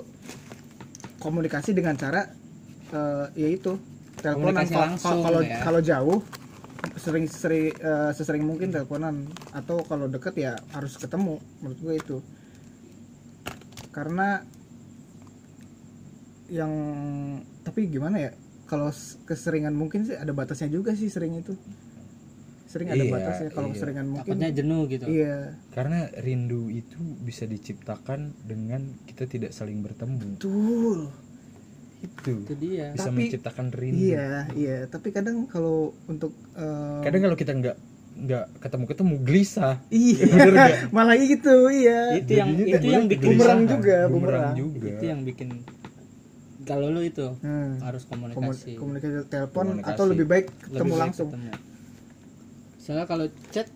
komunikasi 1.17 1.74
dengan 1.74 1.93
cara 1.95 2.22
eh, 2.92 3.25
yaitu 3.38 3.80
teleponan. 4.20 4.65
Komunikasi 4.65 5.01
Kalau- 5.01 5.44
ya. 5.46 5.60
kalau 5.62 5.82
jauh 5.82 6.20
sering 6.96 7.25
sering 7.25 7.74
eh, 7.74 8.12
sesering 8.13 8.44
mungkin 8.44 8.70
teleponan. 8.70 9.25
Atau 9.51 9.82
kalau 9.86 10.06
deket 10.06 10.36
ya 10.38 10.54
harus 10.74 10.98
ketemu 10.98 11.39
menurut 11.62 11.80
gue 11.80 11.94
itu. 11.98 12.18
Karena 13.89 14.44
yang 16.46 16.72
tapi 17.65 17.89
gimana 17.89 18.22
ya 18.22 18.32
kalau 18.70 18.94
keseringan 19.25 19.74
mungkin 19.74 20.06
sih 20.06 20.13
ada 20.18 20.30
batasnya 20.34 20.70
juga 20.70 20.94
sih 20.94 21.10
sering 21.10 21.38
itu. 21.42 21.58
Sering 22.65 22.92
ada 22.92 23.01
Iya, 23.01 23.12
batasnya 23.13 23.50
kalau 23.56 23.70
iya. 23.72 23.75
keseringan 23.77 24.06
mungkin. 24.10 24.30
Takutnya 24.36 24.50
jenuh 24.51 24.82
gitu. 24.92 25.06
Iya. 25.08 25.38
Karena 25.72 26.12
rindu 26.20 26.68
itu 26.68 26.98
bisa 27.24 27.48
diciptakan 27.48 28.36
dengan 28.44 29.00
kita 29.08 29.25
tidak 29.25 29.56
saling 29.56 29.80
bertemu. 29.80 30.36
Betul 30.38 31.08
itu 32.06 32.34
itu 32.40 32.54
dia 32.56 32.92
bisa 32.92 33.10
Tapi- 33.10 33.18
menciptakan 33.26 33.66
rindu 33.70 34.00
Iya, 34.06 34.30
iya. 34.54 34.78
Tapi 34.86 35.08
kadang 35.10 35.46
kalau 35.46 35.78
untuk 36.06 36.32
eh, 36.54 37.02
kadang 37.02 37.22
kalau 37.24 37.36
kita 37.36 37.52
nggak 37.52 37.78
nggak 38.16 38.46
ketemu 38.60 38.86
ketemu 38.86 39.14
gelisah 39.22 39.76
iya, 39.90 40.24
Bener 40.24 40.72
malah 40.96 41.18
gitu, 41.18 41.68
iya. 41.68 42.16
itu 42.16 42.32
yang 42.34 42.50
Jadinya 42.50 42.76
itu 42.76 42.88
yang 42.88 43.06
bikin 43.06 43.28
Bumerang 43.30 43.62
juga, 43.66 43.98
bumerang 44.08 44.50
juga 44.54 44.88
itu 44.90 45.06
yang 45.06 45.22
bikin 45.22 45.50
kalau 46.64 46.90
lu 46.90 47.00
itu 47.00 47.28
Hmm. 47.38 47.78
harus 47.80 48.04
Komu- 48.04 48.32
komunikasi 48.32 48.74
komunikasi 48.74 49.28
telepon 49.28 49.66
Komunikasi. 49.76 49.92
atau 49.92 50.04
lebih 50.08 50.26
baik 50.26 50.46
Lebih 50.48 50.66
ketemu 50.72 50.90
baik 50.90 51.02
langsung. 51.04 51.28
ketemu. 51.30 51.52
soalnya 52.78 53.06
kalau 53.06 53.26
chat 53.50 53.68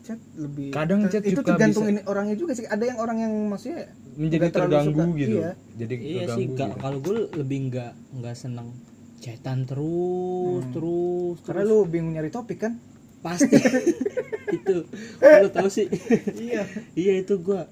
Chat 0.00 0.20
lebih 0.34 0.68
Kadang 0.70 1.00
chat 1.06 1.20
itu 1.20 1.36
juga 1.36 1.52
tergantung 1.52 1.84
bisa- 1.84 1.92
ini 1.92 2.00
orangnya 2.02 2.32
juga 2.34 2.52
sih. 2.54 2.64
Ada 2.64 2.84
yang 2.86 2.98
orang 2.98 3.18
yang 3.18 3.32
maksudnya 3.46 3.92
menjadi 4.18 4.50
terganggu 4.50 4.90
suka. 5.06 5.14
gitu 5.16 5.38
Iya. 5.38 5.50
jadi 5.76 5.94
iya 5.96 6.24
sih 6.28 6.44
terganggu 6.44 6.52
ga- 6.52 6.68
gitu. 6.68 6.80
kalau 6.80 6.98
gue 6.98 7.16
lebih 7.36 7.58
nggak 7.68 7.92
nggak 8.14 8.34
seneng 8.34 8.68
chatan 9.18 9.58
terus 9.62 10.62
terus 10.68 11.36
Hmm. 11.36 11.44
Karena 11.44 11.62
terus. 11.64 11.74
lu 11.76 11.86
bingung 11.86 12.12
nyari 12.12 12.28
topik 12.28 12.58
kan? 12.60 12.74
pasti 13.18 13.50
itu 14.52 14.86
lu 15.20 15.48
tahu 15.48 15.68
sih 15.68 15.86
iya. 16.36 16.62
iya 16.98 17.12
itu 17.16 17.34
gua 17.36 17.66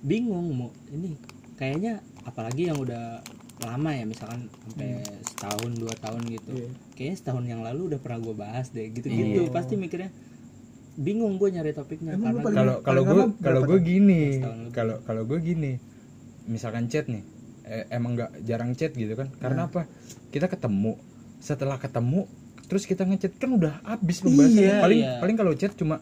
bingung 0.00 0.50
mau 0.52 0.70
ini 0.88 1.14
kayaknya 1.54 1.98
apalagi 2.22 2.66
yang 2.66 2.76
udah 2.76 3.22
lama 3.60 3.90
ya 3.90 4.02
misalkan 4.02 4.50
sampai 4.64 4.98
setahun 5.24 5.70
dua 5.76 5.94
tahun 5.96 6.22
gitu 6.28 6.50
Hmm. 6.50 6.58
Iya. 6.58 6.68
kayaknya 6.92 7.16
setahun 7.16 7.44
yang 7.44 7.60
lalu 7.60 7.80
udah 7.88 8.00
pernah 8.00 8.18
gue 8.20 8.34
bahas 8.36 8.66
deh 8.68 8.86
gitu 8.88 9.06
gitu 9.06 9.40
Iya. 9.40 9.50
pasti 9.50 9.74
mikirnya 9.76 10.10
bingung 10.94 11.36
gue 11.36 11.48
nyari 11.50 11.72
topiknya 11.72 12.12
Emang 12.12 12.36
karena 12.36 12.52
kalau 12.52 12.74
kalau 12.80 13.02
gue 13.02 13.22
kalau 13.38 13.60
gue 13.62 13.78
gini 13.80 14.22
kalau 14.70 14.96
kalau 15.02 15.22
gue 15.24 15.38
gini 15.38 15.72
misalkan 16.44 16.86
chat 16.86 17.06
nih 17.06 17.24
eh, 17.64 17.88
emang 17.88 18.12
nggak 18.12 18.42
jarang 18.42 18.72
chat 18.72 18.92
gitu 18.92 19.14
kan 19.14 19.28
Nah. 19.28 19.40
karena 19.40 19.60
apa 19.66 19.88
kita 20.28 20.46
ketemu 20.46 20.98
setelah 21.38 21.76
ketemu 21.76 22.28
terus 22.64 22.84
kita 22.84 23.02
ngechat 23.02 23.36
kan 23.36 23.50
udah 23.50 23.80
habis 23.82 24.20
pembahasannya 24.20 24.64
Iya, 24.64 24.80
paling 24.80 25.00
iya. 25.00 25.16
paling 25.18 25.36
kalau 25.36 25.52
chat 25.52 25.72
cuma 25.72 26.00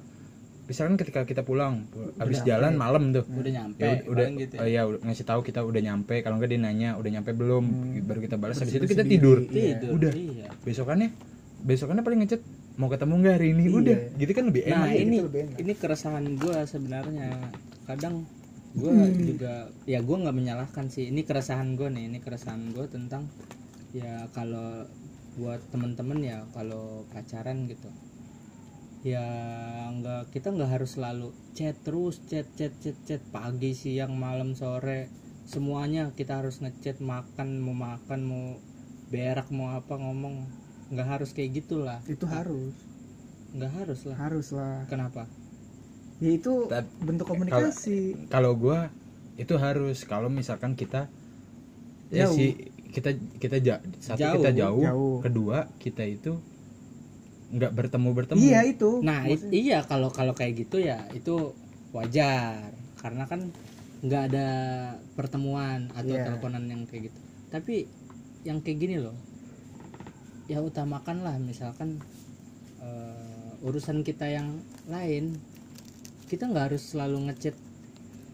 misalkan 0.64 0.94
ketika 0.97 1.23
kita 1.25 1.42
pulang 1.42 1.82
habis 2.16 2.38
nyampe. 2.38 2.49
jalan 2.49 2.73
malam 2.75 3.02
tuh 3.11 3.26
udah 3.26 3.52
nyampe 3.52 3.82
ya 3.82 4.06
udah 4.06 4.26
gitu 4.32 4.54
oh 4.54 4.66
iya 4.68 4.82
udah 4.85 5.02
ngasih 5.02 5.25
tahu 5.25 5.40
kita 5.42 5.61
udah 5.61 5.80
nyampe 5.80 6.14
kalau 6.20 6.38
nggak 6.38 6.47
dia 6.49 6.61
nanya 6.61 6.90
udah 6.94 7.11
nyampe 7.11 7.30
belum 7.32 7.64
baru 8.00 8.20
kita 8.20 8.37
balas 8.37 8.54
habis 8.56 8.75
itu 8.76 8.87
kita 8.87 9.02
diri. 9.02 9.12
tidur 9.12 9.38
Iya. 9.44 9.66
tidur 9.76 9.90
udah. 9.99 10.12
iya. 10.14 10.47
besokannya 10.62 11.09
besokannya 11.61 12.02
paling 12.02 12.18
ngechat 12.23 12.40
mau 12.80 12.88
ketemu 12.88 13.14
nggak 13.20 13.34
hari 13.37 13.49
ini? 13.52 13.64
Iya. 13.68 13.76
udah 13.76 13.99
gitu 14.16 14.32
kan 14.32 14.44
lebih 14.49 14.62
nah 14.64 14.72
enak 14.72 14.88
gitu. 14.88 15.02
ini 15.04 15.16
lebih 15.20 15.40
enak. 15.44 15.56
ini 15.60 15.72
keresahan 15.76 16.26
gue 16.40 16.56
sebenarnya. 16.64 17.28
Kadang 17.84 18.14
gue 18.72 18.88
Hmm. 18.88 19.18
juga 19.20 19.54
ya 19.84 19.99
gue 20.00 20.16
nggak 20.16 20.37
menyalahkan 20.40 20.87
sih. 20.88 21.12
Ini 21.12 21.20
keresahan 21.28 21.76
gue 21.76 21.88
nih 21.92 22.04
ini 22.08 22.18
keresahan 22.25 22.72
gue 22.72 22.87
tentang 22.88 23.28
ya 23.92 24.25
kalau 24.32 24.88
buat 25.37 25.60
temen-temen 25.68 26.18
ya 26.25 26.38
kalau 26.56 27.04
pacaran 27.12 27.68
gitu. 27.68 27.92
Ya 29.04 29.25
nggak 29.92 30.32
kita 30.32 30.52
nggak 30.52 30.70
harus 30.80 30.96
selalu 30.96 31.32
chat 31.52 31.76
terus 31.84 32.20
chat 32.25 32.49
chat 32.56 32.72
chat 32.80 32.96
chat. 33.04 33.20
Pagi 33.28 33.76
siang 33.76 34.16
malam 34.16 34.56
sore. 34.56 35.12
Semuanya 35.44 36.14
kita 36.14 36.40
harus 36.40 36.62
ngechat 36.62 37.02
makan 37.02 37.58
mau 37.60 37.75
makan 37.75 38.20
mau 38.22 38.44
berak 39.10 39.50
mau 39.50 39.75
apa 39.75 39.99
ngomong 39.99 40.46
nggak 40.90 41.06
harus 41.09 41.30
kayak 41.30 41.50
gitulah 41.56 41.99
itu 42.04 42.26
harus 42.26 42.75
nggak 43.50 43.73
harus 43.73 44.00
lah 44.04 44.16
harus 44.18 44.47
lah 44.50 44.87
kenapa 44.87 45.26
ya 46.18 46.30
itu 46.30 46.66
Tap- 46.66 46.90
bentuk 47.00 47.26
komunikasi 47.26 48.28
kalau 48.28 48.54
gua 48.54 48.90
itu 49.35 49.54
harus 49.56 50.02
kalau 50.04 50.28
misalkan 50.28 50.75
kita 50.75 51.06
ya 52.11 52.26
Jauh. 52.26 52.35
si 52.35 52.47
kita 52.90 53.11
kita 53.38 53.56
ja- 53.59 53.82
satu 53.97 54.18
Jauh. 54.18 54.35
kita 54.37 54.50
jauh, 54.52 54.82
Jauh. 54.82 55.16
kedua 55.20 55.70
kita 55.78 56.02
itu 56.02 56.35
nggak 57.50 57.73
bertemu 57.73 58.09
bertemu 58.12 58.38
iya 58.40 58.61
itu 58.62 58.99
Nah, 59.00 59.23
i- 59.25 59.35
Maksudnya- 59.35 59.54
iya 59.56 59.78
kalau 59.82 60.11
kalau 60.11 60.35
kayak 60.35 60.54
gitu 60.61 60.78
ya 60.78 61.06
itu 61.11 61.54
wajar 61.90 62.70
karena 62.99 63.26
kan 63.26 63.50
nggak 64.00 64.23
ada 64.28 64.49
pertemuan 65.14 65.90
atau 65.92 66.14
Iya. 66.14 66.25
teleponan 66.25 66.64
yang 66.64 66.82
kayak 66.85 67.11
gitu. 67.11 67.18
Tapi 67.49 67.85
yang 68.42 68.59
kayak 68.61 68.78
gini 68.78 68.97
loh, 68.97 69.12
ya 70.50 70.59
utamakanlah 70.61 71.38
misalkan 71.38 72.02
eh, 72.80 73.62
urusan 73.62 74.02
kita 74.02 74.26
yang 74.26 74.59
lain, 74.87 75.38
kita 76.26 76.45
nggak 76.45 76.73
harus 76.73 76.90
selalu 76.90 77.28
ngechat 77.28 77.54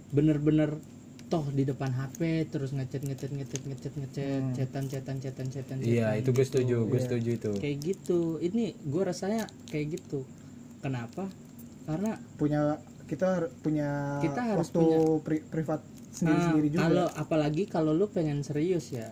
bener-bener 0.08 0.78
toh 1.26 1.42
di 1.50 1.66
depan 1.66 1.90
HP 1.90 2.20
terus 2.48 2.70
ngechat 2.70 3.02
ngechat 3.02 3.34
ngechat 3.34 3.62
ngechat 3.64 3.92
ngechat 3.92 4.40
Hmm. 4.40 4.54
chatan 4.54 4.84
chatan 4.86 5.16
chatan 5.18 5.46
chatan 5.50 5.76
iya 5.82 6.14
itu 6.14 6.30
gue 6.30 6.38
gitu 6.38 6.62
setuju 6.62 6.76
gue 6.86 6.94
Iya. 6.94 7.04
setuju 7.04 7.30
itu. 7.34 7.50
Kayak 7.58 7.76
gitu. 7.82 8.20
Ini 8.38 8.64
gue 8.80 9.02
rasanya 9.02 9.42
kayak 9.66 9.86
gitu. 9.92 10.22
Kenapa? 10.78 11.26
Karena 11.82 12.14
punya 12.36 12.78
kita 13.04 13.28
punya 13.60 14.22
Kita 14.22 14.40
harus 14.46 14.70
waktu 14.70 14.86
pri- 15.20 15.44
privat 15.44 15.82
sendiri 16.14 16.38
sendiri 16.40 16.68
nah, 16.68 16.72
juga. 16.72 16.82
kalau 16.86 17.06
apalagi 17.18 17.62
kalau 17.66 17.90
lu 17.90 18.06
pengen 18.06 18.40
serius 18.40 18.94
ya. 18.94 19.10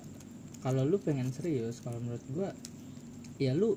Kalau 0.62 0.86
lu 0.86 0.96
pengen 0.96 1.28
serius 1.28 1.82
kalau 1.82 1.98
menurut 1.98 2.22
gue 2.30 2.48
ya 3.36 3.52
lu 3.52 3.74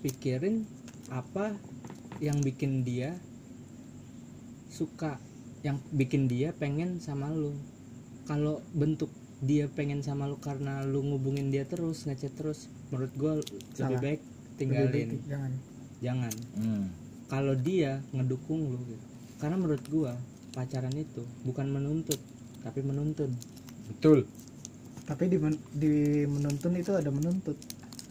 pikirin 0.00 0.64
apa 1.12 1.52
yang 2.20 2.40
bikin 2.40 2.84
dia 2.84 3.16
suka 4.70 5.20
yang 5.60 5.76
bikin 5.92 6.24
dia 6.24 6.56
pengen 6.56 7.00
sama 7.02 7.28
lu. 7.28 7.52
Kalau 8.24 8.64
bentuk 8.72 9.10
dia 9.42 9.66
pengen 9.68 10.00
sama 10.00 10.28
lu 10.28 10.36
karena 10.38 10.84
lu 10.84 11.00
ngubungin 11.04 11.48
dia 11.50 11.64
terus 11.64 12.04
ngechat 12.04 12.32
terus 12.36 12.68
menurut 12.88 13.12
gue 13.16 13.32
lebih 13.40 13.60
Salah. 13.72 14.00
baik 14.00 14.20
Lebih 14.20 14.56
tinggalin. 14.56 14.92
baik 14.92 15.22
jangan. 15.28 15.52
Jangan. 16.00 16.34
Hmm. 16.56 16.84
kalau 17.30 17.54
dia 17.54 18.00
ngedukung 18.10 18.72
lu 18.72 18.78
gitu. 18.88 19.04
karena 19.38 19.54
menurut 19.54 19.84
gua 19.86 20.12
pacaran 20.50 20.90
itu 20.96 21.22
bukan 21.46 21.68
menuntut 21.70 22.18
tapi 22.60 22.80
menuntun. 22.84 23.32
Betul. 23.88 24.26
Tapi 25.06 25.24
di, 25.26 25.38
men- 25.40 25.64
di 25.72 25.92
menuntun 26.28 26.76
itu 26.76 26.92
ada 26.92 27.08
menuntut 27.08 27.56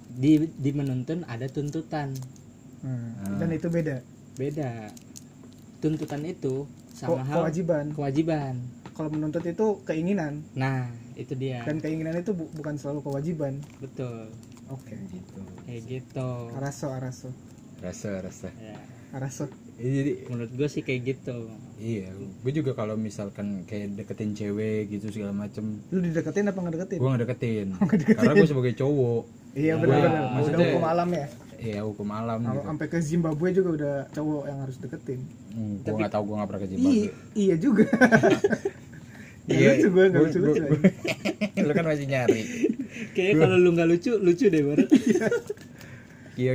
di 0.10 0.32
di 0.50 0.72
menuntun 0.72 1.22
ada 1.24 1.46
tuntutan. 1.46 2.14
Hmm, 2.80 3.38
dan 3.38 3.50
itu 3.50 3.68
beda? 3.68 4.02
Beda. 4.34 4.90
Tuntutan 5.80 6.24
itu 6.24 6.66
Ko- 6.66 7.16
sama 7.16 7.24
hal 7.24 7.44
kewajiban. 7.44 7.86
kewajiban. 7.92 8.56
Kalau 8.92 9.10
menuntut 9.10 9.44
itu 9.44 9.80
keinginan. 9.84 10.44
Nah 10.54 10.88
itu 11.14 11.32
dia. 11.34 11.64
Dan 11.64 11.80
keinginan 11.80 12.16
itu 12.16 12.32
bu- 12.32 12.52
bukan 12.52 12.76
selalu 12.76 13.00
kewajiban. 13.02 13.60
Betul. 13.80 14.28
Oke. 14.68 14.96
Gitu. 15.08 15.40
Kayak 15.64 15.82
gitu. 15.88 16.30
Araso 16.54 16.88
araso. 16.90 17.30
Rasa 17.80 18.20
rasa. 18.20 18.52
Ya. 18.58 18.76
Araso. 19.10 19.48
Eh, 19.80 19.88
jadi 19.88 20.12
menurut 20.28 20.52
gua 20.54 20.68
sih 20.68 20.84
kayak 20.84 21.02
gitu. 21.08 21.48
Iya 21.80 22.12
gue 22.12 22.52
juga 22.52 22.76
kalau 22.76 23.00
misalkan 23.00 23.64
kayak 23.64 23.96
deketin 23.96 24.36
cewek 24.36 24.92
gitu 24.92 25.08
segala 25.10 25.32
macem. 25.32 25.80
Lu 25.88 26.04
dideketin 26.04 26.44
apa 26.46 26.60
nggak 26.60 26.76
deketin 26.76 27.00
gue 27.00 27.08
nggak 27.08 27.24
deketin 27.24 27.68
karena 28.20 28.34
gue 28.36 28.50
sebagai 28.52 28.74
cowok 28.76 29.24
iya 29.54 29.74
Nah, 29.74 29.80
benar 29.80 29.98
benar 29.98 30.12
udah 30.12 30.26
maksudnya- 30.34 30.68
hukum 30.68 30.86
alam 30.86 31.10
ya? 31.12 31.28
Ya 31.60 31.80
hukum 31.84 32.08
alam 32.10 32.40
kalau 32.40 32.56
gitu. 32.56 32.68
sampai 32.68 32.86
ke 32.88 32.98
Zimbabwe 33.00 33.48
juga 33.52 33.70
udah 33.74 33.96
cowok 34.10 34.44
yang 34.46 34.60
harus 34.60 34.78
deketin. 34.78 35.20
Hmm, 35.50 35.74
gue 35.76 35.86
Tapi- 35.86 35.98
nggak 35.98 36.12
tahu 36.12 36.24
gue 36.24 36.36
nggak 36.36 36.48
pernah 36.48 36.62
ke 36.62 36.66
Iya, 36.66 36.74
Zimbabwe. 36.74 37.08
Iya 37.36 37.56
juga. 37.58 37.86
Nggak 39.50 39.66
lucu 39.68 39.88
gue, 39.90 40.04
nggak 40.06 40.22
lucu 40.24 40.40
lucu. 40.40 40.64
lu 41.66 41.74
kan 41.74 41.84
masih 41.84 42.06
nyari. 42.06 42.42
Kayaknya 43.12 43.34
kalau 43.40 43.58
lu 43.58 43.70
nggak 43.74 43.90
lucu 43.90 44.12
lucu 44.16 44.46
deh 44.46 44.62
barat 44.62 44.90
iya. 46.38 46.54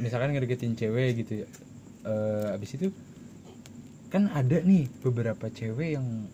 Misalkan 0.00 0.32
ngedeketin 0.32 0.72
cewek 0.72 1.20
gitu 1.20 1.44
ya. 1.44 1.46
Eh, 2.02 2.54
abis 2.56 2.72
itu 2.74 2.88
kan 4.08 4.26
ada 4.28 4.58
nih 4.58 4.88
beberapa 5.00 5.46
cewek 5.46 5.92
yang 5.92 6.24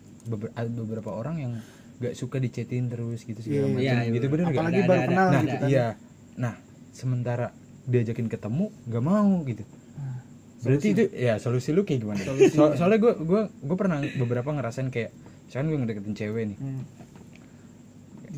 beberapa 0.55 1.11
orang 1.11 1.37
yang 1.39 1.53
nggak 1.99 2.15
suka 2.15 2.37
dicetin 2.37 2.87
terus 2.87 3.23
gitu 3.23 3.39
segala 3.39 3.59
Iya, 3.59 3.69
macam 3.69 3.83
iya, 3.83 3.95
iya, 4.01 4.13
gitu 4.13 4.27
bener. 4.29 4.45
Apalagi 4.47 4.81
baru 4.83 5.01
kenal 5.05 5.27
nah 5.29 5.41
gitu 5.41 5.57
kan. 5.57 5.69
iya 5.69 5.87
nah 6.35 6.55
sementara 6.91 7.47
diajakin 7.85 8.27
ketemu 8.27 8.65
nggak 8.85 9.05
mau 9.05 9.33
gitu 9.45 9.65
Nah, 9.95 10.23
berarti 10.65 10.89
solusi. 10.89 10.95
itu 10.97 11.03
ya 11.13 11.35
solusi 11.37 11.69
lu 11.71 11.83
kayak 11.83 12.01
gimana. 12.01 12.21
So- 12.49 12.75
soalnya 12.75 12.99
gue 13.01 13.13
gue 13.17 13.41
gue 13.51 13.77
pernah 13.77 13.99
beberapa 14.17 14.49
ngerasain 14.49 14.89
kayak 14.89 15.11
misalkan 15.45 15.67
gue 15.67 15.79
ngedeketin 15.81 16.15
cewek 16.15 16.45
nih 16.47 16.59
Hmm, 16.59 16.83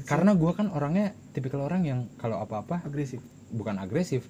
karena 0.03 0.33
gue 0.33 0.51
kan 0.51 0.69
orangnya 0.69 1.07
tipikal 1.31 1.61
orang 1.61 1.83
yang 1.83 2.01
kalau 2.17 2.39
apa-apa 2.39 2.81
agresif. 2.83 3.19
bukan 3.51 3.77
agresif 3.77 4.23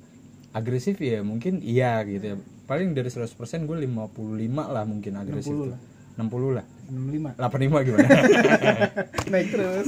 agresif 0.50 0.96
ya 0.98 1.20
mungkin 1.20 1.60
iya 1.60 2.00
gitu 2.02 2.24
ya 2.24 2.36
paling 2.64 2.90
dari 2.90 3.06
100% 3.06 3.28
gue 3.60 3.76
55 3.76 4.16
lah 4.66 4.84
mungkin 4.84 5.12
agresif 5.14 5.46
60 5.46 5.60
tuh. 5.60 5.68
lah. 5.68 5.80
60 6.20 6.58
lah. 6.60 6.66
65. 6.90 7.38
85 7.38 7.86
gimana? 7.86 8.08
Naik 9.32 9.48
terus. 9.54 9.86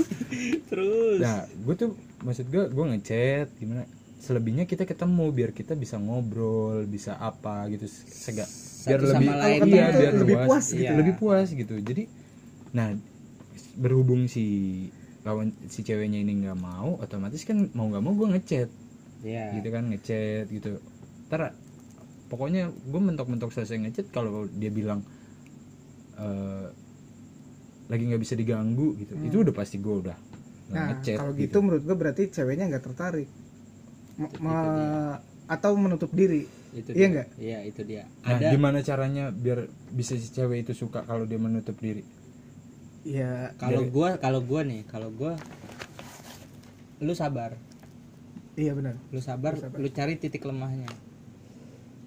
terus. 0.70 1.18
Nah 1.20 1.44
gue 1.44 1.74
tuh 1.76 1.90
maksud 2.22 2.46
gue 2.48 2.64
gue 2.70 2.84
ngechat 2.94 3.48
gimana? 3.58 3.84
Selebihnya 4.22 4.70
kita 4.70 4.86
ketemu 4.86 5.34
biar 5.34 5.50
kita 5.50 5.74
bisa 5.74 5.98
ngobrol 5.98 6.86
bisa 6.86 7.18
apa 7.18 7.66
gitu. 7.68 7.90
Sega 7.90 8.46
biar 8.82 8.98
Satu 8.98 9.14
lebih 9.14 9.28
sama 9.30 9.42
lain 9.46 9.60
iya 9.70 9.86
biar 9.94 10.12
lebih 10.18 10.36
luas. 10.38 10.46
puas 10.46 10.66
gitu. 10.70 10.80
Gitu. 10.82 10.92
lebih 10.98 11.14
puas 11.18 11.48
gitu. 11.50 11.74
Jadi 11.78 12.02
nah 12.72 12.88
berhubung 13.76 14.30
si 14.30 14.46
lawan 15.22 15.54
si 15.70 15.86
ceweknya 15.86 16.18
ini 16.18 16.46
nggak 16.46 16.58
mau 16.58 16.98
otomatis 16.98 17.46
kan 17.46 17.70
mau 17.78 17.86
nggak 17.90 18.02
mau 18.02 18.14
gue 18.14 18.28
ngechat. 18.38 18.68
Ya 19.22 19.54
gitu 19.58 19.68
kan 19.70 19.90
ngechat 19.90 20.50
gitu. 20.50 20.78
Ntar 21.30 21.54
pokoknya 22.30 22.72
gue 22.72 23.00
mentok-mentok 23.02 23.52
selesai 23.52 23.76
ngechat 23.76 24.06
kalau 24.14 24.48
dia 24.48 24.72
bilang 24.72 25.04
eh 26.22 26.66
lagi 27.86 28.02
nggak 28.06 28.22
bisa 28.22 28.34
diganggu 28.34 28.94
gitu 28.96 29.12
itu 29.20 29.36
udah 29.42 29.52
pasti 29.52 29.76
gue 29.76 29.96
udah 30.00 30.18
Nah, 30.72 30.96
kalau 31.04 31.36
gitu 31.36 31.60
menurut 31.60 31.84
gue 31.84 31.92
berarti 31.92 32.32
ceweknya 32.32 32.64
nggak 32.64 32.80
tertarik. 32.82 33.28
M- 34.16 34.32
me- 34.40 35.20
atau 35.44 35.76
menutup 35.76 36.08
diri. 36.10 36.48
itu 36.72 36.88
Iya 36.88 37.06
nggak? 37.10 37.28
iya 37.36 37.58
itu 37.60 37.84
dia 37.84 38.08
nah 38.24 38.40
ada 38.40 38.48
gimana 38.48 38.80
caranya 38.80 39.28
biar 39.28 39.66
bisa 39.92 40.16
si 40.16 40.32
cewek 40.32 40.64
itu 40.64 40.72
suka 40.72 41.04
kalau 41.04 41.28
dia 41.28 41.36
menutup 41.36 41.76
diri 41.76 42.00
Ya, 43.04 43.52
kalau 43.58 43.84
Dari- 43.84 43.92
gua 43.92 44.08
kalau 44.16 44.40
gua 44.40 44.64
nih 44.64 44.86
kalau 44.86 45.12
gua 45.12 45.36
lu 46.96 47.12
sabar 47.12 47.52
iya 48.54 48.72
benar. 48.72 48.96
lu 49.10 49.18
sabar, 49.18 49.52
Lu 49.52 49.60
sabar. 49.60 49.76
lu 49.76 49.88
cari 49.90 50.16
titik 50.16 50.40
lemahnya 50.42 50.88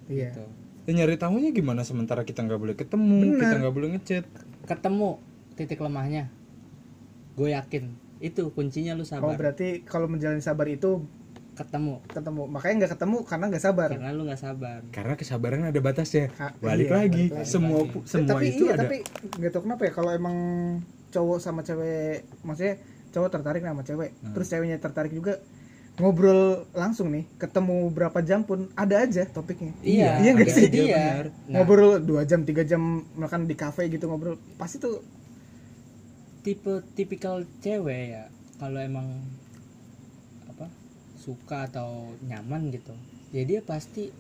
Iya. 0.08 0.34
gitu. 0.34 0.46
Ya 0.86 0.92
nyari 0.94 1.16
tahunya 1.16 1.50
gimana 1.52 1.82
sementara 1.82 2.22
kita 2.22 2.42
nggak 2.42 2.58
boleh 2.58 2.76
ketemu 2.76 3.18
Benar. 3.26 3.40
kita 3.42 3.56
nggak 3.60 3.74
boleh 3.74 3.90
ngechat 3.94 4.26
ketemu 4.64 5.10
titik 5.54 5.80
lemahnya 5.80 6.30
gue 7.34 7.50
yakin 7.52 7.84
itu 8.18 8.48
kuncinya 8.50 8.94
lu 8.94 9.02
Oh, 9.02 9.08
sabar 9.08 9.36
berarti 9.36 9.84
kalau 9.84 10.06
menjalani 10.06 10.40
sabar 10.40 10.66
itu 10.66 11.04
ketemu 11.56 12.04
ketemu. 12.06 12.52
Makanya 12.52 12.76
nggak 12.78 12.92
ketemu 12.94 13.18
karena 13.24 13.46
nggak 13.48 13.64
sabar. 13.64 13.88
karena 13.90 14.12
lu 14.12 14.24
nggak 14.24 14.42
sabar 14.42 14.80
karena 14.90 15.14
kesabaran 15.16 15.64
ada 15.64 15.80
batasnya 15.80 16.28
Ah, 16.36 16.52
balik 16.58 16.88
iya, 16.88 16.96
lagi 16.98 17.24
balik 17.26 17.40
lagi. 17.40 17.48
semua 17.48 17.80
Balik 17.80 17.96
lagi. 17.96 18.08
semua 18.08 18.28
tapi 18.30 18.46
itu 18.46 18.64
iya, 18.64 18.74
ada 18.74 18.84
tapi 18.84 18.98
nggak 19.40 19.52
tahu 19.52 19.62
kenapa 19.64 19.82
ya 19.82 19.92
kalau 19.92 20.12
emang 20.12 20.38
cowok 21.10 21.38
sama 21.40 21.62
cewek 21.64 22.18
maksudnya 22.44 22.76
cowok 23.10 23.30
tertarik 23.32 23.62
sama 23.64 23.82
cewek 23.82 24.12
Hmm. 24.14 24.34
terus 24.36 24.48
ceweknya 24.48 24.78
tertarik 24.78 25.12
juga 25.12 25.34
ngobrol 25.96 26.68
langsung 26.76 27.08
nih 27.16 27.24
ketemu 27.40 27.88
berapa 27.88 28.20
jam 28.20 28.44
pun 28.44 28.68
ada 28.76 29.00
aja 29.08 29.24
topiknya. 29.32 29.72
Iya 29.80 30.20
iya 30.20 30.30
nggak 30.36 30.48
itu 30.52 30.60
sih? 30.60 30.68
dia 30.68 30.84
benar. 30.92 31.26
Nah, 31.48 31.64
ngobrol 31.64 32.04
dua 32.04 32.22
jam 32.28 32.44
tiga 32.44 32.68
jam 32.68 33.08
makan 33.16 33.48
di 33.48 33.56
kafe 33.56 33.88
gitu 33.88 34.12
ngobrol 34.12 34.36
pasti 34.60 34.76
tuh 34.84 35.00
tipe 36.44 36.84
tipikal 37.00 37.48
cewek 37.64 38.04
ya 38.12 38.24
kalau 38.60 38.78
emang 38.84 39.08
apa 40.52 40.68
suka 41.16 41.72
atau 41.72 42.12
nyaman 42.28 42.70
gitu 42.76 42.92
ya 43.32 43.48
dia 43.48 43.64
pasti 43.64 44.12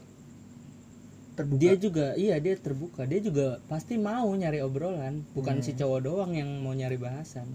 terbuka. 1.35 1.59
dia 1.59 1.73
juga 1.75 2.07
iya 2.15 2.39
dia 2.39 2.55
terbuka. 2.55 3.03
Dia 3.03 3.19
juga 3.19 3.59
pasti 3.67 3.99
mau 3.99 4.31
nyari 4.31 4.63
obrolan 4.63 5.27
bukan 5.35 5.59
Hmm. 5.59 5.65
si 5.67 5.75
cowok 5.75 5.99
doang 6.07 6.31
yang 6.31 6.47
mau 6.63 6.71
nyari 6.71 6.95
bahasan. 6.95 7.45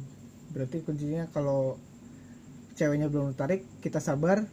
Berarti 0.52 0.84
kuncinya 0.84 1.24
kalau 1.32 1.80
ceweknya 2.80 3.12
belum 3.12 3.36
tertarik 3.36 3.60
kita 3.84 4.00
sabar 4.00 4.48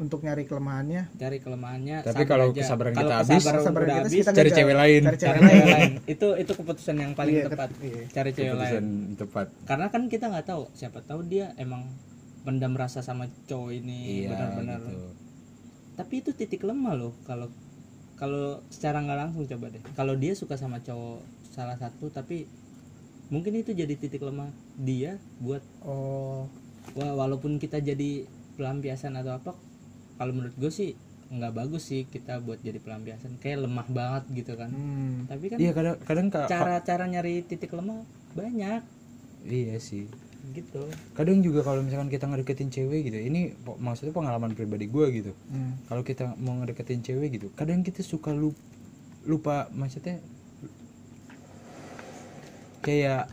untuk 0.00 0.24
nyari 0.24 0.48
kelemahannya. 0.48 1.12
Cari 1.14 1.38
kelemahannya 1.38 2.02
Tapi 2.02 2.24
kalau 2.24 2.50
aja. 2.50 2.58
kesabaran 2.58 2.92
Kalau 2.92 3.04
kita 3.04 3.16
habis, 3.22 3.36
kesabaran 3.38 3.62
Sabaran 3.62 3.84
udah 3.84 3.92
kita 3.92 4.02
habis 4.02 4.12
kita 4.18 4.30
cari 4.32 4.50
cewek 4.50 4.74
lain. 4.74 5.00
cari 5.04 5.18
cewek 5.20 5.40
lain. 5.42 5.64
lain. 5.68 5.92
Itu 6.08 6.28
itu 6.34 6.52
keputusan 6.56 6.96
yang 6.96 7.12
paling 7.12 7.34
Iya, 7.36 7.44
tepat. 7.46 7.70
iya. 7.78 8.02
cari 8.10 8.30
cewek 8.32 8.54
lain. 8.56 8.72
Keputusan 8.72 8.86
tepat. 9.20 9.46
Karena 9.62 9.86
kan 9.88 10.02
kita 10.08 10.24
nggak 10.26 10.46
tahu 10.48 10.62
siapa 10.72 10.98
tahu 11.04 11.20
dia 11.22 11.52
emang 11.54 11.86
pendam 12.42 12.74
rasa 12.74 12.98
sama 12.98 13.30
cowok 13.46 13.70
ini 13.70 14.26
iya 14.26 14.34
benar-benar. 14.34 14.82
gitu. 14.82 15.14
tapi 15.92 16.14
itu 16.18 16.34
titik 16.34 16.66
lemah 16.66 16.98
loh 16.98 17.12
kalau 17.22 17.46
kalau 18.18 18.58
secara 18.66 18.98
nggak 18.98 19.18
langsung 19.20 19.44
coba 19.46 19.70
deh. 19.70 19.82
Kalau 19.94 20.18
dia 20.18 20.34
suka 20.34 20.58
sama 20.58 20.82
cowok 20.82 21.22
salah 21.52 21.78
satu 21.78 22.10
tapi 22.10 22.48
mungkin 23.28 23.54
itu 23.54 23.70
jadi 23.70 23.94
titik 23.94 24.24
lemah 24.24 24.50
dia 24.74 25.20
buat 25.38 25.62
oh 25.86 26.50
wah 26.94 27.12
walaupun 27.16 27.56
kita 27.56 27.80
jadi 27.80 28.26
pelampiasan 28.58 29.16
atau 29.16 29.38
apa 29.38 29.52
kalau 30.20 30.32
menurut 30.36 30.54
gue 30.60 30.68
sih 30.68 30.92
nggak 31.32 31.52
bagus 31.56 31.88
sih 31.88 32.04
kita 32.04 32.44
buat 32.44 32.60
jadi 32.60 32.76
pelampiasan. 32.76 33.40
Kayak 33.40 33.64
lemah 33.64 33.88
banget 33.88 34.24
gitu 34.36 34.52
kan. 34.52 34.68
Hmm. 34.68 35.24
tapi 35.24 35.48
kan 35.48 35.56
iya 35.56 35.72
kadang 35.72 35.96
kadang 36.04 36.26
Kak- 36.28 36.48
cara-cara 36.52 37.08
nyari 37.08 37.40
titik 37.40 37.72
lemah 37.72 38.04
banyak. 38.36 38.84
Iya 39.48 39.80
sih. 39.80 40.06
Gitu. 40.52 40.82
Kadang 41.16 41.40
juga 41.40 41.64
kalau 41.64 41.80
misalkan 41.80 42.12
kita 42.12 42.28
ngedeketin 42.28 42.68
cewek 42.68 43.08
gitu 43.08 43.16
ini 43.16 43.56
maksudnya 43.80 44.12
pengalaman 44.12 44.52
pribadi 44.52 44.90
gue 44.92 45.06
gitu. 45.08 45.32
Hmm. 45.48 45.80
kalau 45.88 46.04
kita 46.04 46.36
mau 46.36 46.60
ngedeketin 46.60 47.00
cewek 47.00 47.40
gitu 47.40 47.48
kadang 47.56 47.80
kita 47.80 48.04
suka 48.04 48.36
lupa, 48.36 48.60
lupa 49.24 49.56
maksudnya 49.72 50.20
kayak 52.82 53.30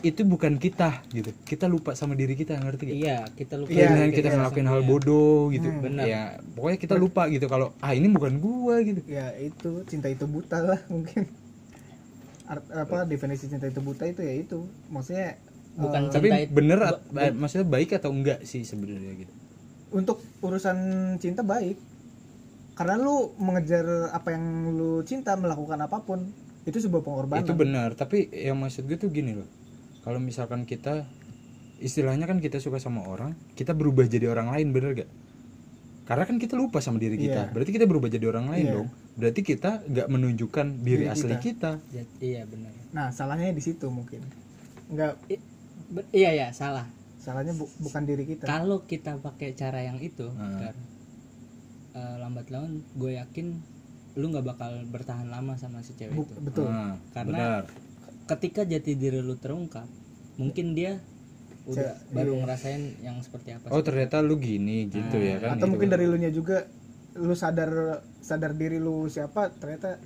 itu 0.00 0.22
bukan 0.22 0.56
kita 0.56 1.02
gitu. 1.10 1.34
Kita 1.42 1.66
lupa 1.66 1.92
sama 1.92 2.12
diri 2.12 2.32
kita 2.32 2.56
ngerti 2.56 2.82
gak? 2.84 2.94
iya 2.94 3.18
kita 3.28 3.54
lupa 3.56 3.70
Iya, 3.70 3.90
Dengan 3.90 4.10
kita 4.10 4.28
ngelakuin 4.32 4.66
hal 4.66 4.80
bodoh 4.82 5.50
gitu. 5.50 5.66
Hmm. 5.66 5.82
Benar. 5.82 6.04
ya 6.04 6.22
pokoknya 6.48 6.78
kita 6.78 6.94
lupa 6.94 7.22
gitu. 7.26 7.44
Kalau 7.44 7.74
ah 7.78 7.90
ini 7.90 8.06
bukan 8.08 8.38
gua 8.38 8.78
gitu. 8.80 9.02
Ya 9.04 9.34
itu 9.34 9.82
cinta 9.84 10.06
itu 10.06 10.24
buta 10.24 10.58
lah 10.58 10.80
mungkin. 10.92 11.26
Art, 12.44 12.64
apa 12.68 13.02
definisi 13.04 13.46
cinta 13.46 13.64
itu 13.64 13.80
buta 13.80 14.04
itu 14.04 14.20
ya 14.20 14.34
itu. 14.34 14.58
Maksudnya 14.88 15.40
bukan 15.74 16.00
tapi 16.06 16.28
cinta 16.28 16.38
itu- 16.40 16.52
bener 16.52 16.78
bu- 16.78 16.86
at- 16.86 17.02
eh, 17.20 17.32
maksudnya 17.32 17.66
baik 17.66 17.90
atau 17.94 18.10
enggak 18.10 18.38
sih 18.42 18.62
sebenarnya 18.62 19.12
gitu? 19.18 19.32
Untuk 19.90 20.22
urusan 20.40 20.76
cinta 21.18 21.42
baik. 21.42 21.76
Karena 22.74 22.94
lu 22.96 23.30
mengejar 23.36 23.86
apa 24.10 24.28
yang 24.30 24.44
lu 24.70 25.02
cinta 25.02 25.34
melakukan 25.34 25.78
apa 25.78 25.98
pun 26.00 26.26
itu 26.64 26.78
sebuah 26.78 27.02
pengorbanan. 27.02 27.44
Itu 27.44 27.54
benar 27.54 27.92
tapi 27.92 28.28
yang 28.30 28.56
maksud 28.56 28.84
gue 28.84 28.96
tuh 28.96 29.08
gini 29.08 29.32
loh. 29.34 29.48
Kalau 30.00 30.18
misalkan 30.18 30.64
kita 30.64 31.04
istilahnya 31.78 32.24
kan 32.24 32.38
kita 32.38 32.56
suka 32.56 32.76
sama 32.76 33.04
orang 33.04 33.32
kita 33.52 33.72
berubah 33.72 34.04
jadi 34.04 34.28
orang 34.28 34.48
lain 34.50 34.70
bener 34.70 34.92
gak? 34.96 35.10
Karena 36.04 36.24
kan 36.24 36.36
kita 36.36 36.52
lupa 36.54 36.80
sama 36.80 37.00
diri 37.00 37.16
kita. 37.16 37.48
Iya. 37.48 37.52
berarti 37.52 37.70
kita 37.70 37.84
berubah 37.84 38.08
jadi 38.08 38.26
orang 38.28 38.46
lain 38.48 38.64
Iya. 38.64 38.74
dong. 38.76 38.88
Berarti 39.14 39.40
kita 39.40 39.70
nggak 39.84 40.08
menunjukkan 40.10 40.66
diri, 40.78 41.04
Diri 41.04 41.08
asli 41.08 41.34
kita, 41.38 41.80
Ya, 41.90 42.04
iya 42.20 42.42
benar. 42.44 42.72
Nah 42.92 43.08
salahnya 43.08 43.48
di 43.50 43.62
situ 43.62 43.88
mungkin. 43.88 44.20
Nggak. 44.88 45.12
I- 45.28 45.40
iya 46.12 46.30
ya 46.34 46.48
salah. 46.52 46.84
Salahnya 47.16 47.56
bu- 47.56 47.72
bukan 47.80 48.04
diri 48.04 48.28
kita. 48.28 48.44
Kalau 48.44 48.84
kita 48.84 49.16
pakai 49.16 49.52
cara 49.52 49.80
yang 49.80 49.96
itu 49.96 50.28
Hmm. 50.28 50.60
Dar, 50.60 50.76
eh, 51.94 52.16
lambat 52.18 52.52
laun 52.52 52.84
gue 52.92 53.16
yakin 53.16 53.64
lu 54.14 54.28
nggak 54.28 54.46
bakal 54.46 54.70
bertahan 54.88 55.26
lama 55.26 55.54
sama 55.54 55.80
si 55.80 55.92
cewek 55.92 56.14
Bu- 56.14 56.22
itu 56.24 56.40
betul 56.40 56.66
Nah, 56.66 56.94
Karena- 57.10 57.38
benar. 57.60 57.62
ketika 58.26 58.62
jati 58.62 58.94
diri 58.94 59.18
lu 59.18 59.34
terungkap 59.34 59.84
mungkin 60.34 60.72
dia 60.72 61.02
udah 61.64 61.96
baru 62.10 62.34
iya. 62.34 62.40
ngerasain 62.40 62.82
yang 63.00 63.16
seperti 63.18 63.52
apa 63.52 63.68
oh 63.68 63.78
sih. 63.78 63.86
ternyata 63.86 64.20
lu 64.20 64.36
gini 64.36 64.86
gitu 64.86 65.16
ya 65.16 65.38
kan 65.38 65.56
atau 65.56 65.64
gitu. 65.64 65.72
mungkin 65.72 65.88
dari 65.88 66.04
lu 66.04 66.16
nya 66.16 66.28
juga 66.28 66.68
lu 67.14 67.32
sadar 67.32 67.70
sadar 68.18 68.52
diri 68.52 68.76
lu 68.76 69.06
siapa 69.06 69.48
ternyata 69.50 69.96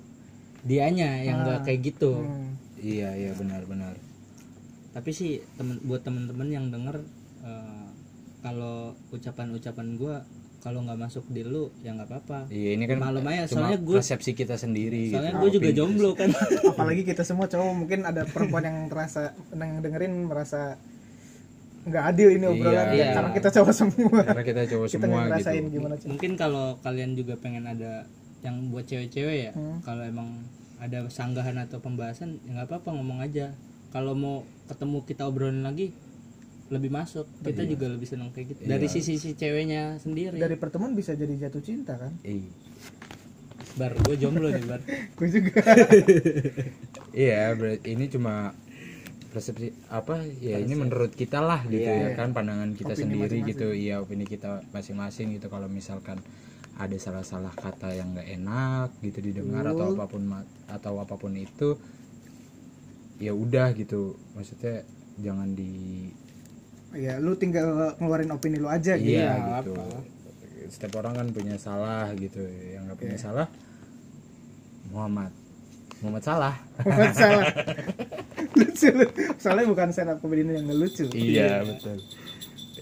dianya 0.60 1.18
yang 1.20 1.42
nggak 1.42 1.58
Ah. 1.58 1.64
kayak 1.64 1.80
gitu 1.84 2.14
hmm, 2.16 2.48
iya 2.78 3.10
iya 3.12 3.32
benar 3.32 3.62
benar 3.64 3.94
tapi 4.90 5.10
sih 5.10 5.38
temen 5.54 5.78
buat 5.82 6.00
temen-temen 6.00 6.48
yang 6.48 6.66
denger 6.68 7.02
eh, 7.40 7.86
kalau 8.38 8.94
ucapan-ucapan 9.08 9.88
gue 9.94 10.14
kalau 10.58 10.82
nggak 10.82 10.98
masuk 10.98 11.24
di 11.26 11.42
lu 11.42 11.70
ya 11.80 11.92
nggak 11.92 12.08
apa-apa. 12.08 12.38
Iya 12.48 12.70
ini 12.74 12.84
kan 12.84 12.98
Maklum 12.98 13.24
aja, 13.24 13.42
soalnya 13.46 13.78
gua- 13.78 13.96
persepsi 13.96 14.30
kita 14.32 14.54
sendiri 14.54 15.08
soalnya 15.08 15.32
gitu. 15.32 15.40
gue 15.40 15.50
juga 15.54 15.70
jomblo 15.72 16.10
kan. 16.12 16.28
Apalagi 16.72 17.02
kita 17.02 17.22
semua 17.22 17.46
cowok 17.46 17.74
mungkin 17.76 18.02
ada 18.02 18.22
perempuan 18.24 18.62
yang 18.62 18.78
terasa 18.86 19.22
yang 19.52 19.78
dengerin 19.78 20.24
merasa 20.24 20.74
nggak 21.84 22.04
adil 22.06 22.28
ini 22.32 22.44
obrolan. 22.44 22.86
Iya. 22.90 23.06
karena 23.14 23.30
kita 23.32 23.48
cowok 23.50 23.72
semua. 23.72 24.20
Karena 24.20 24.44
kita 24.44 24.62
cowok 24.66 24.86
kita 24.88 24.98
semua 25.00 25.20
ngerasain 25.24 25.62
gitu. 25.62 25.72
gimana 25.72 25.94
sih? 25.96 26.08
Mungkin 26.08 26.30
kalau 26.34 26.66
kalian 26.78 27.10
juga 27.14 27.34
pengen 27.36 27.64
ada 27.64 28.04
yang 28.38 28.68
buat 28.68 28.84
cewek-cewek 28.84 29.38
ya 29.40 29.52
Hmm. 29.52 29.78
kalau 29.80 30.02
emang 30.02 30.42
ada 30.78 31.06
sanggahan 31.08 31.58
atau 31.58 31.78
pembahasan 31.78 32.38
ya 32.44 32.50
nggak 32.52 32.68
apa-apa 32.68 32.88
ngomong 32.92 33.18
aja. 33.20 33.54
Kalau 33.88 34.12
mau 34.12 34.36
ketemu 34.66 34.98
kita 35.02 35.22
obrolin 35.24 35.62
lagi 35.62 35.94
lebih 36.68 36.90
masuk. 36.92 37.24
Kita 37.40 37.64
juga 37.64 37.86
lebih 37.88 38.08
senang 38.08 38.30
kayak 38.32 38.46
gitu. 38.54 38.60
Dari 38.68 38.86
sisi 38.88 39.16
si 39.16 39.32
ceweknya 39.34 39.96
sendiri. 40.00 40.36
Dari 40.36 40.56
pertemuan 40.60 40.92
bisa 40.92 41.16
jadi 41.16 41.48
jatuh 41.48 41.62
cinta 41.64 41.96
kan? 41.96 42.12
Iya. 42.24 42.48
bar 43.78 43.94
gue 43.94 44.16
jomblo 44.18 44.50
nih 44.50 44.64
bar. 44.66 44.82
Gue 45.18 45.28
juga. 45.30 45.62
Iya, 47.14 47.54
berarti 47.56 47.94
ini 47.94 48.06
cuma 48.10 48.52
persepsi 49.28 49.70
apa 49.92 50.24
ya 50.40 50.56
ini 50.56 50.72
menurut 50.72 51.12
kita 51.12 51.38
lah 51.44 51.60
gitu 51.68 51.84
ya 51.84 52.16
kan 52.16 52.32
pandangan 52.32 52.72
kita 52.74 52.96
Opini 52.96 53.02
sendiri 53.04 53.22
masing-masing. 53.44 53.50
gitu. 53.54 53.68
Iya 53.70 53.94
opini 54.02 54.24
kita 54.26 54.50
masing-masing 54.72 55.26
gitu. 55.38 55.46
Kalau 55.46 55.68
misalkan 55.70 56.18
ada 56.78 56.96
salah-salah 56.98 57.54
kata 57.54 57.90
yang 57.94 58.14
nggak 58.14 58.28
enak 58.38 58.88
gitu 59.02 59.18
didengar 59.20 59.66
atau 59.66 59.94
Betul. 59.94 59.98
apa 59.98 60.04
pun 60.10 60.22
atau 60.70 60.94
apa 61.02 61.14
pun 61.18 61.32
itu 61.38 61.68
ya 63.18 63.30
udah 63.30 63.74
gitu. 63.78 64.18
Maksudnya 64.34 64.82
jangan 65.22 65.54
di 65.54 66.06
ya 66.96 67.20
lu 67.20 67.36
tinggal 67.36 67.94
ngeluarin 68.00 68.32
opini 68.32 68.56
lu 68.56 68.68
aja 68.68 68.96
gitu. 68.96 69.18
Iya 69.20 69.60
gitu. 69.60 69.74
setiap 70.68 71.00
orang 71.00 71.16
kan 71.16 71.26
punya 71.32 71.56
salah 71.56 72.12
gitu. 72.16 72.40
Yang 72.44 72.82
nggak 72.92 72.98
punya 73.00 73.16
Iya. 73.16 73.24
salah 73.24 73.46
Muhammad. 74.88 75.32
Muhammad 76.00 76.22
salah. 76.24 76.54
Salah. 77.12 77.46
Lucu. 78.58 78.88
Lu. 78.94 79.04
soalnya 79.42 79.66
bukan 79.66 79.88
stand 79.90 80.14
up 80.14 80.18
comedian 80.22 80.54
yang 80.54 80.66
ngelucu. 80.70 81.10
Iya 81.12 81.66
betul. 81.66 81.98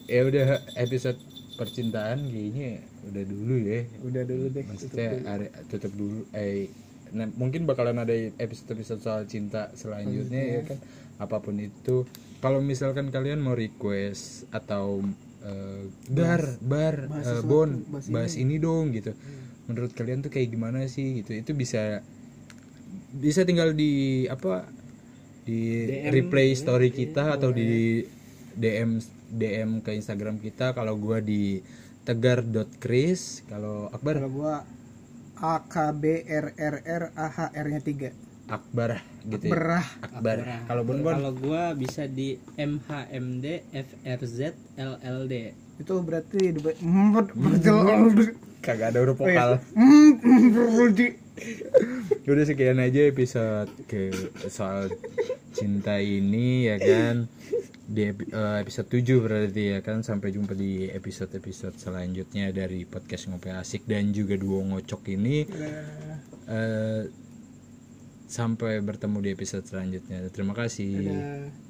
Ya 0.07 0.21
udah 0.23 0.47
episode 0.79 1.19
percintaan 1.57 2.29
kayaknya 2.29 2.85
udah 3.09 3.25
dulu 3.25 3.57
ya. 3.65 3.81
Udah 4.05 4.23
dulu 4.23 4.45
deh 4.53 4.65
maksudnya 4.69 5.09
ada 5.25 5.47
tutup 5.67 5.93
dulu. 5.97 6.29
Eh 6.37 6.69
nah, 7.11 7.27
mungkin 7.35 7.65
bakalan 7.65 8.03
ada 8.03 8.13
episode 8.37 8.77
episode 8.77 9.01
soal 9.01 9.25
cinta 9.27 9.71
selanjutnya 9.73 10.43
ya 10.43 10.61
kan 10.67 10.79
apa 11.17 11.41
pun 11.41 11.57
itu. 11.61 12.05
Kalau 12.41 12.61
misalkan 12.61 13.09
kalian 13.09 13.41
mau 13.41 13.57
request 13.57 14.47
atau 14.53 15.03
dar 16.11 16.43
bar. 16.59 17.07
bahas 17.07 17.27
eh, 17.27 17.39
sesuatu, 17.39 17.49
bon 17.49 17.71
bahas 17.91 18.07
bahas, 18.11 18.35
ini. 18.35 18.57
dong 18.59 18.95
gitu. 18.95 19.13
Menurut 19.71 19.93
kalian 19.95 20.23
tuh 20.23 20.31
kayak 20.31 20.51
gimana 20.51 20.87
sih 20.87 21.23
gitu? 21.23 21.35
Itu 21.35 21.55
bisa 21.55 22.03
bisa 23.17 23.47
tinggal 23.47 23.73
di 23.73 24.27
apa 24.27 24.67
di 25.47 25.87
DM, 25.87 26.11
replay 26.11 26.59
story 26.59 26.91
kita 26.91 27.39
atau 27.39 27.55
di 27.55 28.03
DM 28.59 28.99
DM 29.31 29.71
ke 29.83 29.95
Instagram 29.95 30.43
kita. 30.43 30.75
Kalau 30.75 30.99
gua 30.99 31.23
di 31.23 31.63
tegar.kris 32.07 33.47
kalau 33.51 33.91
Akbar? 33.91 34.23
Kalau 34.23 34.33
gua 34.35 34.55
A 35.37 35.63
K 35.67 35.93
B 35.95 36.23
R 36.27 36.55
R 36.55 36.77
R 36.87 37.05
A 37.15 37.27
H 37.29 37.39
R 37.55 37.67
nya 37.71 37.83
3 37.83 38.26
Akbar 38.47 39.03
gitu 39.27 39.51
ya. 39.51 39.53
berah 39.53 39.87
Akbar. 40.03 40.37
Kalau 40.71 40.83
Bon 40.87 40.99
Bon 41.03 41.15
kalau 41.19 41.33
gue 41.35 41.63
bisa 41.83 42.07
di 42.07 42.39
MHMD 42.55 43.45
FRZ 44.03 44.41
LLD 44.79 45.35
itu 45.77 45.93
berarti 46.01 46.41
di 46.55 46.61
betul 46.63 46.81
kagak 48.63 48.95
ada 48.95 48.99
huruf 49.03 49.19
vokal. 49.19 49.61
berarti 50.55 51.07
Udah 52.27 52.45
sekian 52.49 52.81
aja 52.81 53.07
episode 53.07 53.71
ke 53.87 54.11
soal 54.49 54.89
cinta 55.53 56.01
ini 56.01 56.71
ya 56.71 56.77
kan. 56.81 57.29
Di 57.87 58.11
eh, 58.11 58.57
episode 58.67 58.91
7 58.91 59.23
berarti 59.23 59.79
ya 59.79 59.81
kan 59.85 60.03
sampai 60.03 60.35
jumpa 60.35 60.59
di 60.59 60.91
episode-episode 60.91 61.79
selanjutnya 61.79 62.51
dari 62.51 62.83
podcast 62.83 63.31
Ngopi 63.31 63.55
Asik 63.55 63.87
dan 63.87 64.11
juga 64.11 64.35
duo 64.35 64.59
ngocok 64.67 65.03
ini. 65.15 65.47
Eh, 66.51 67.03
sampai 68.27 68.83
bertemu 68.83 69.19
di 69.23 69.31
episode 69.33 69.65
selanjutnya. 69.67 70.27
Terima 70.31 70.53
kasih. 70.53 70.93
Dadah. 71.11 71.66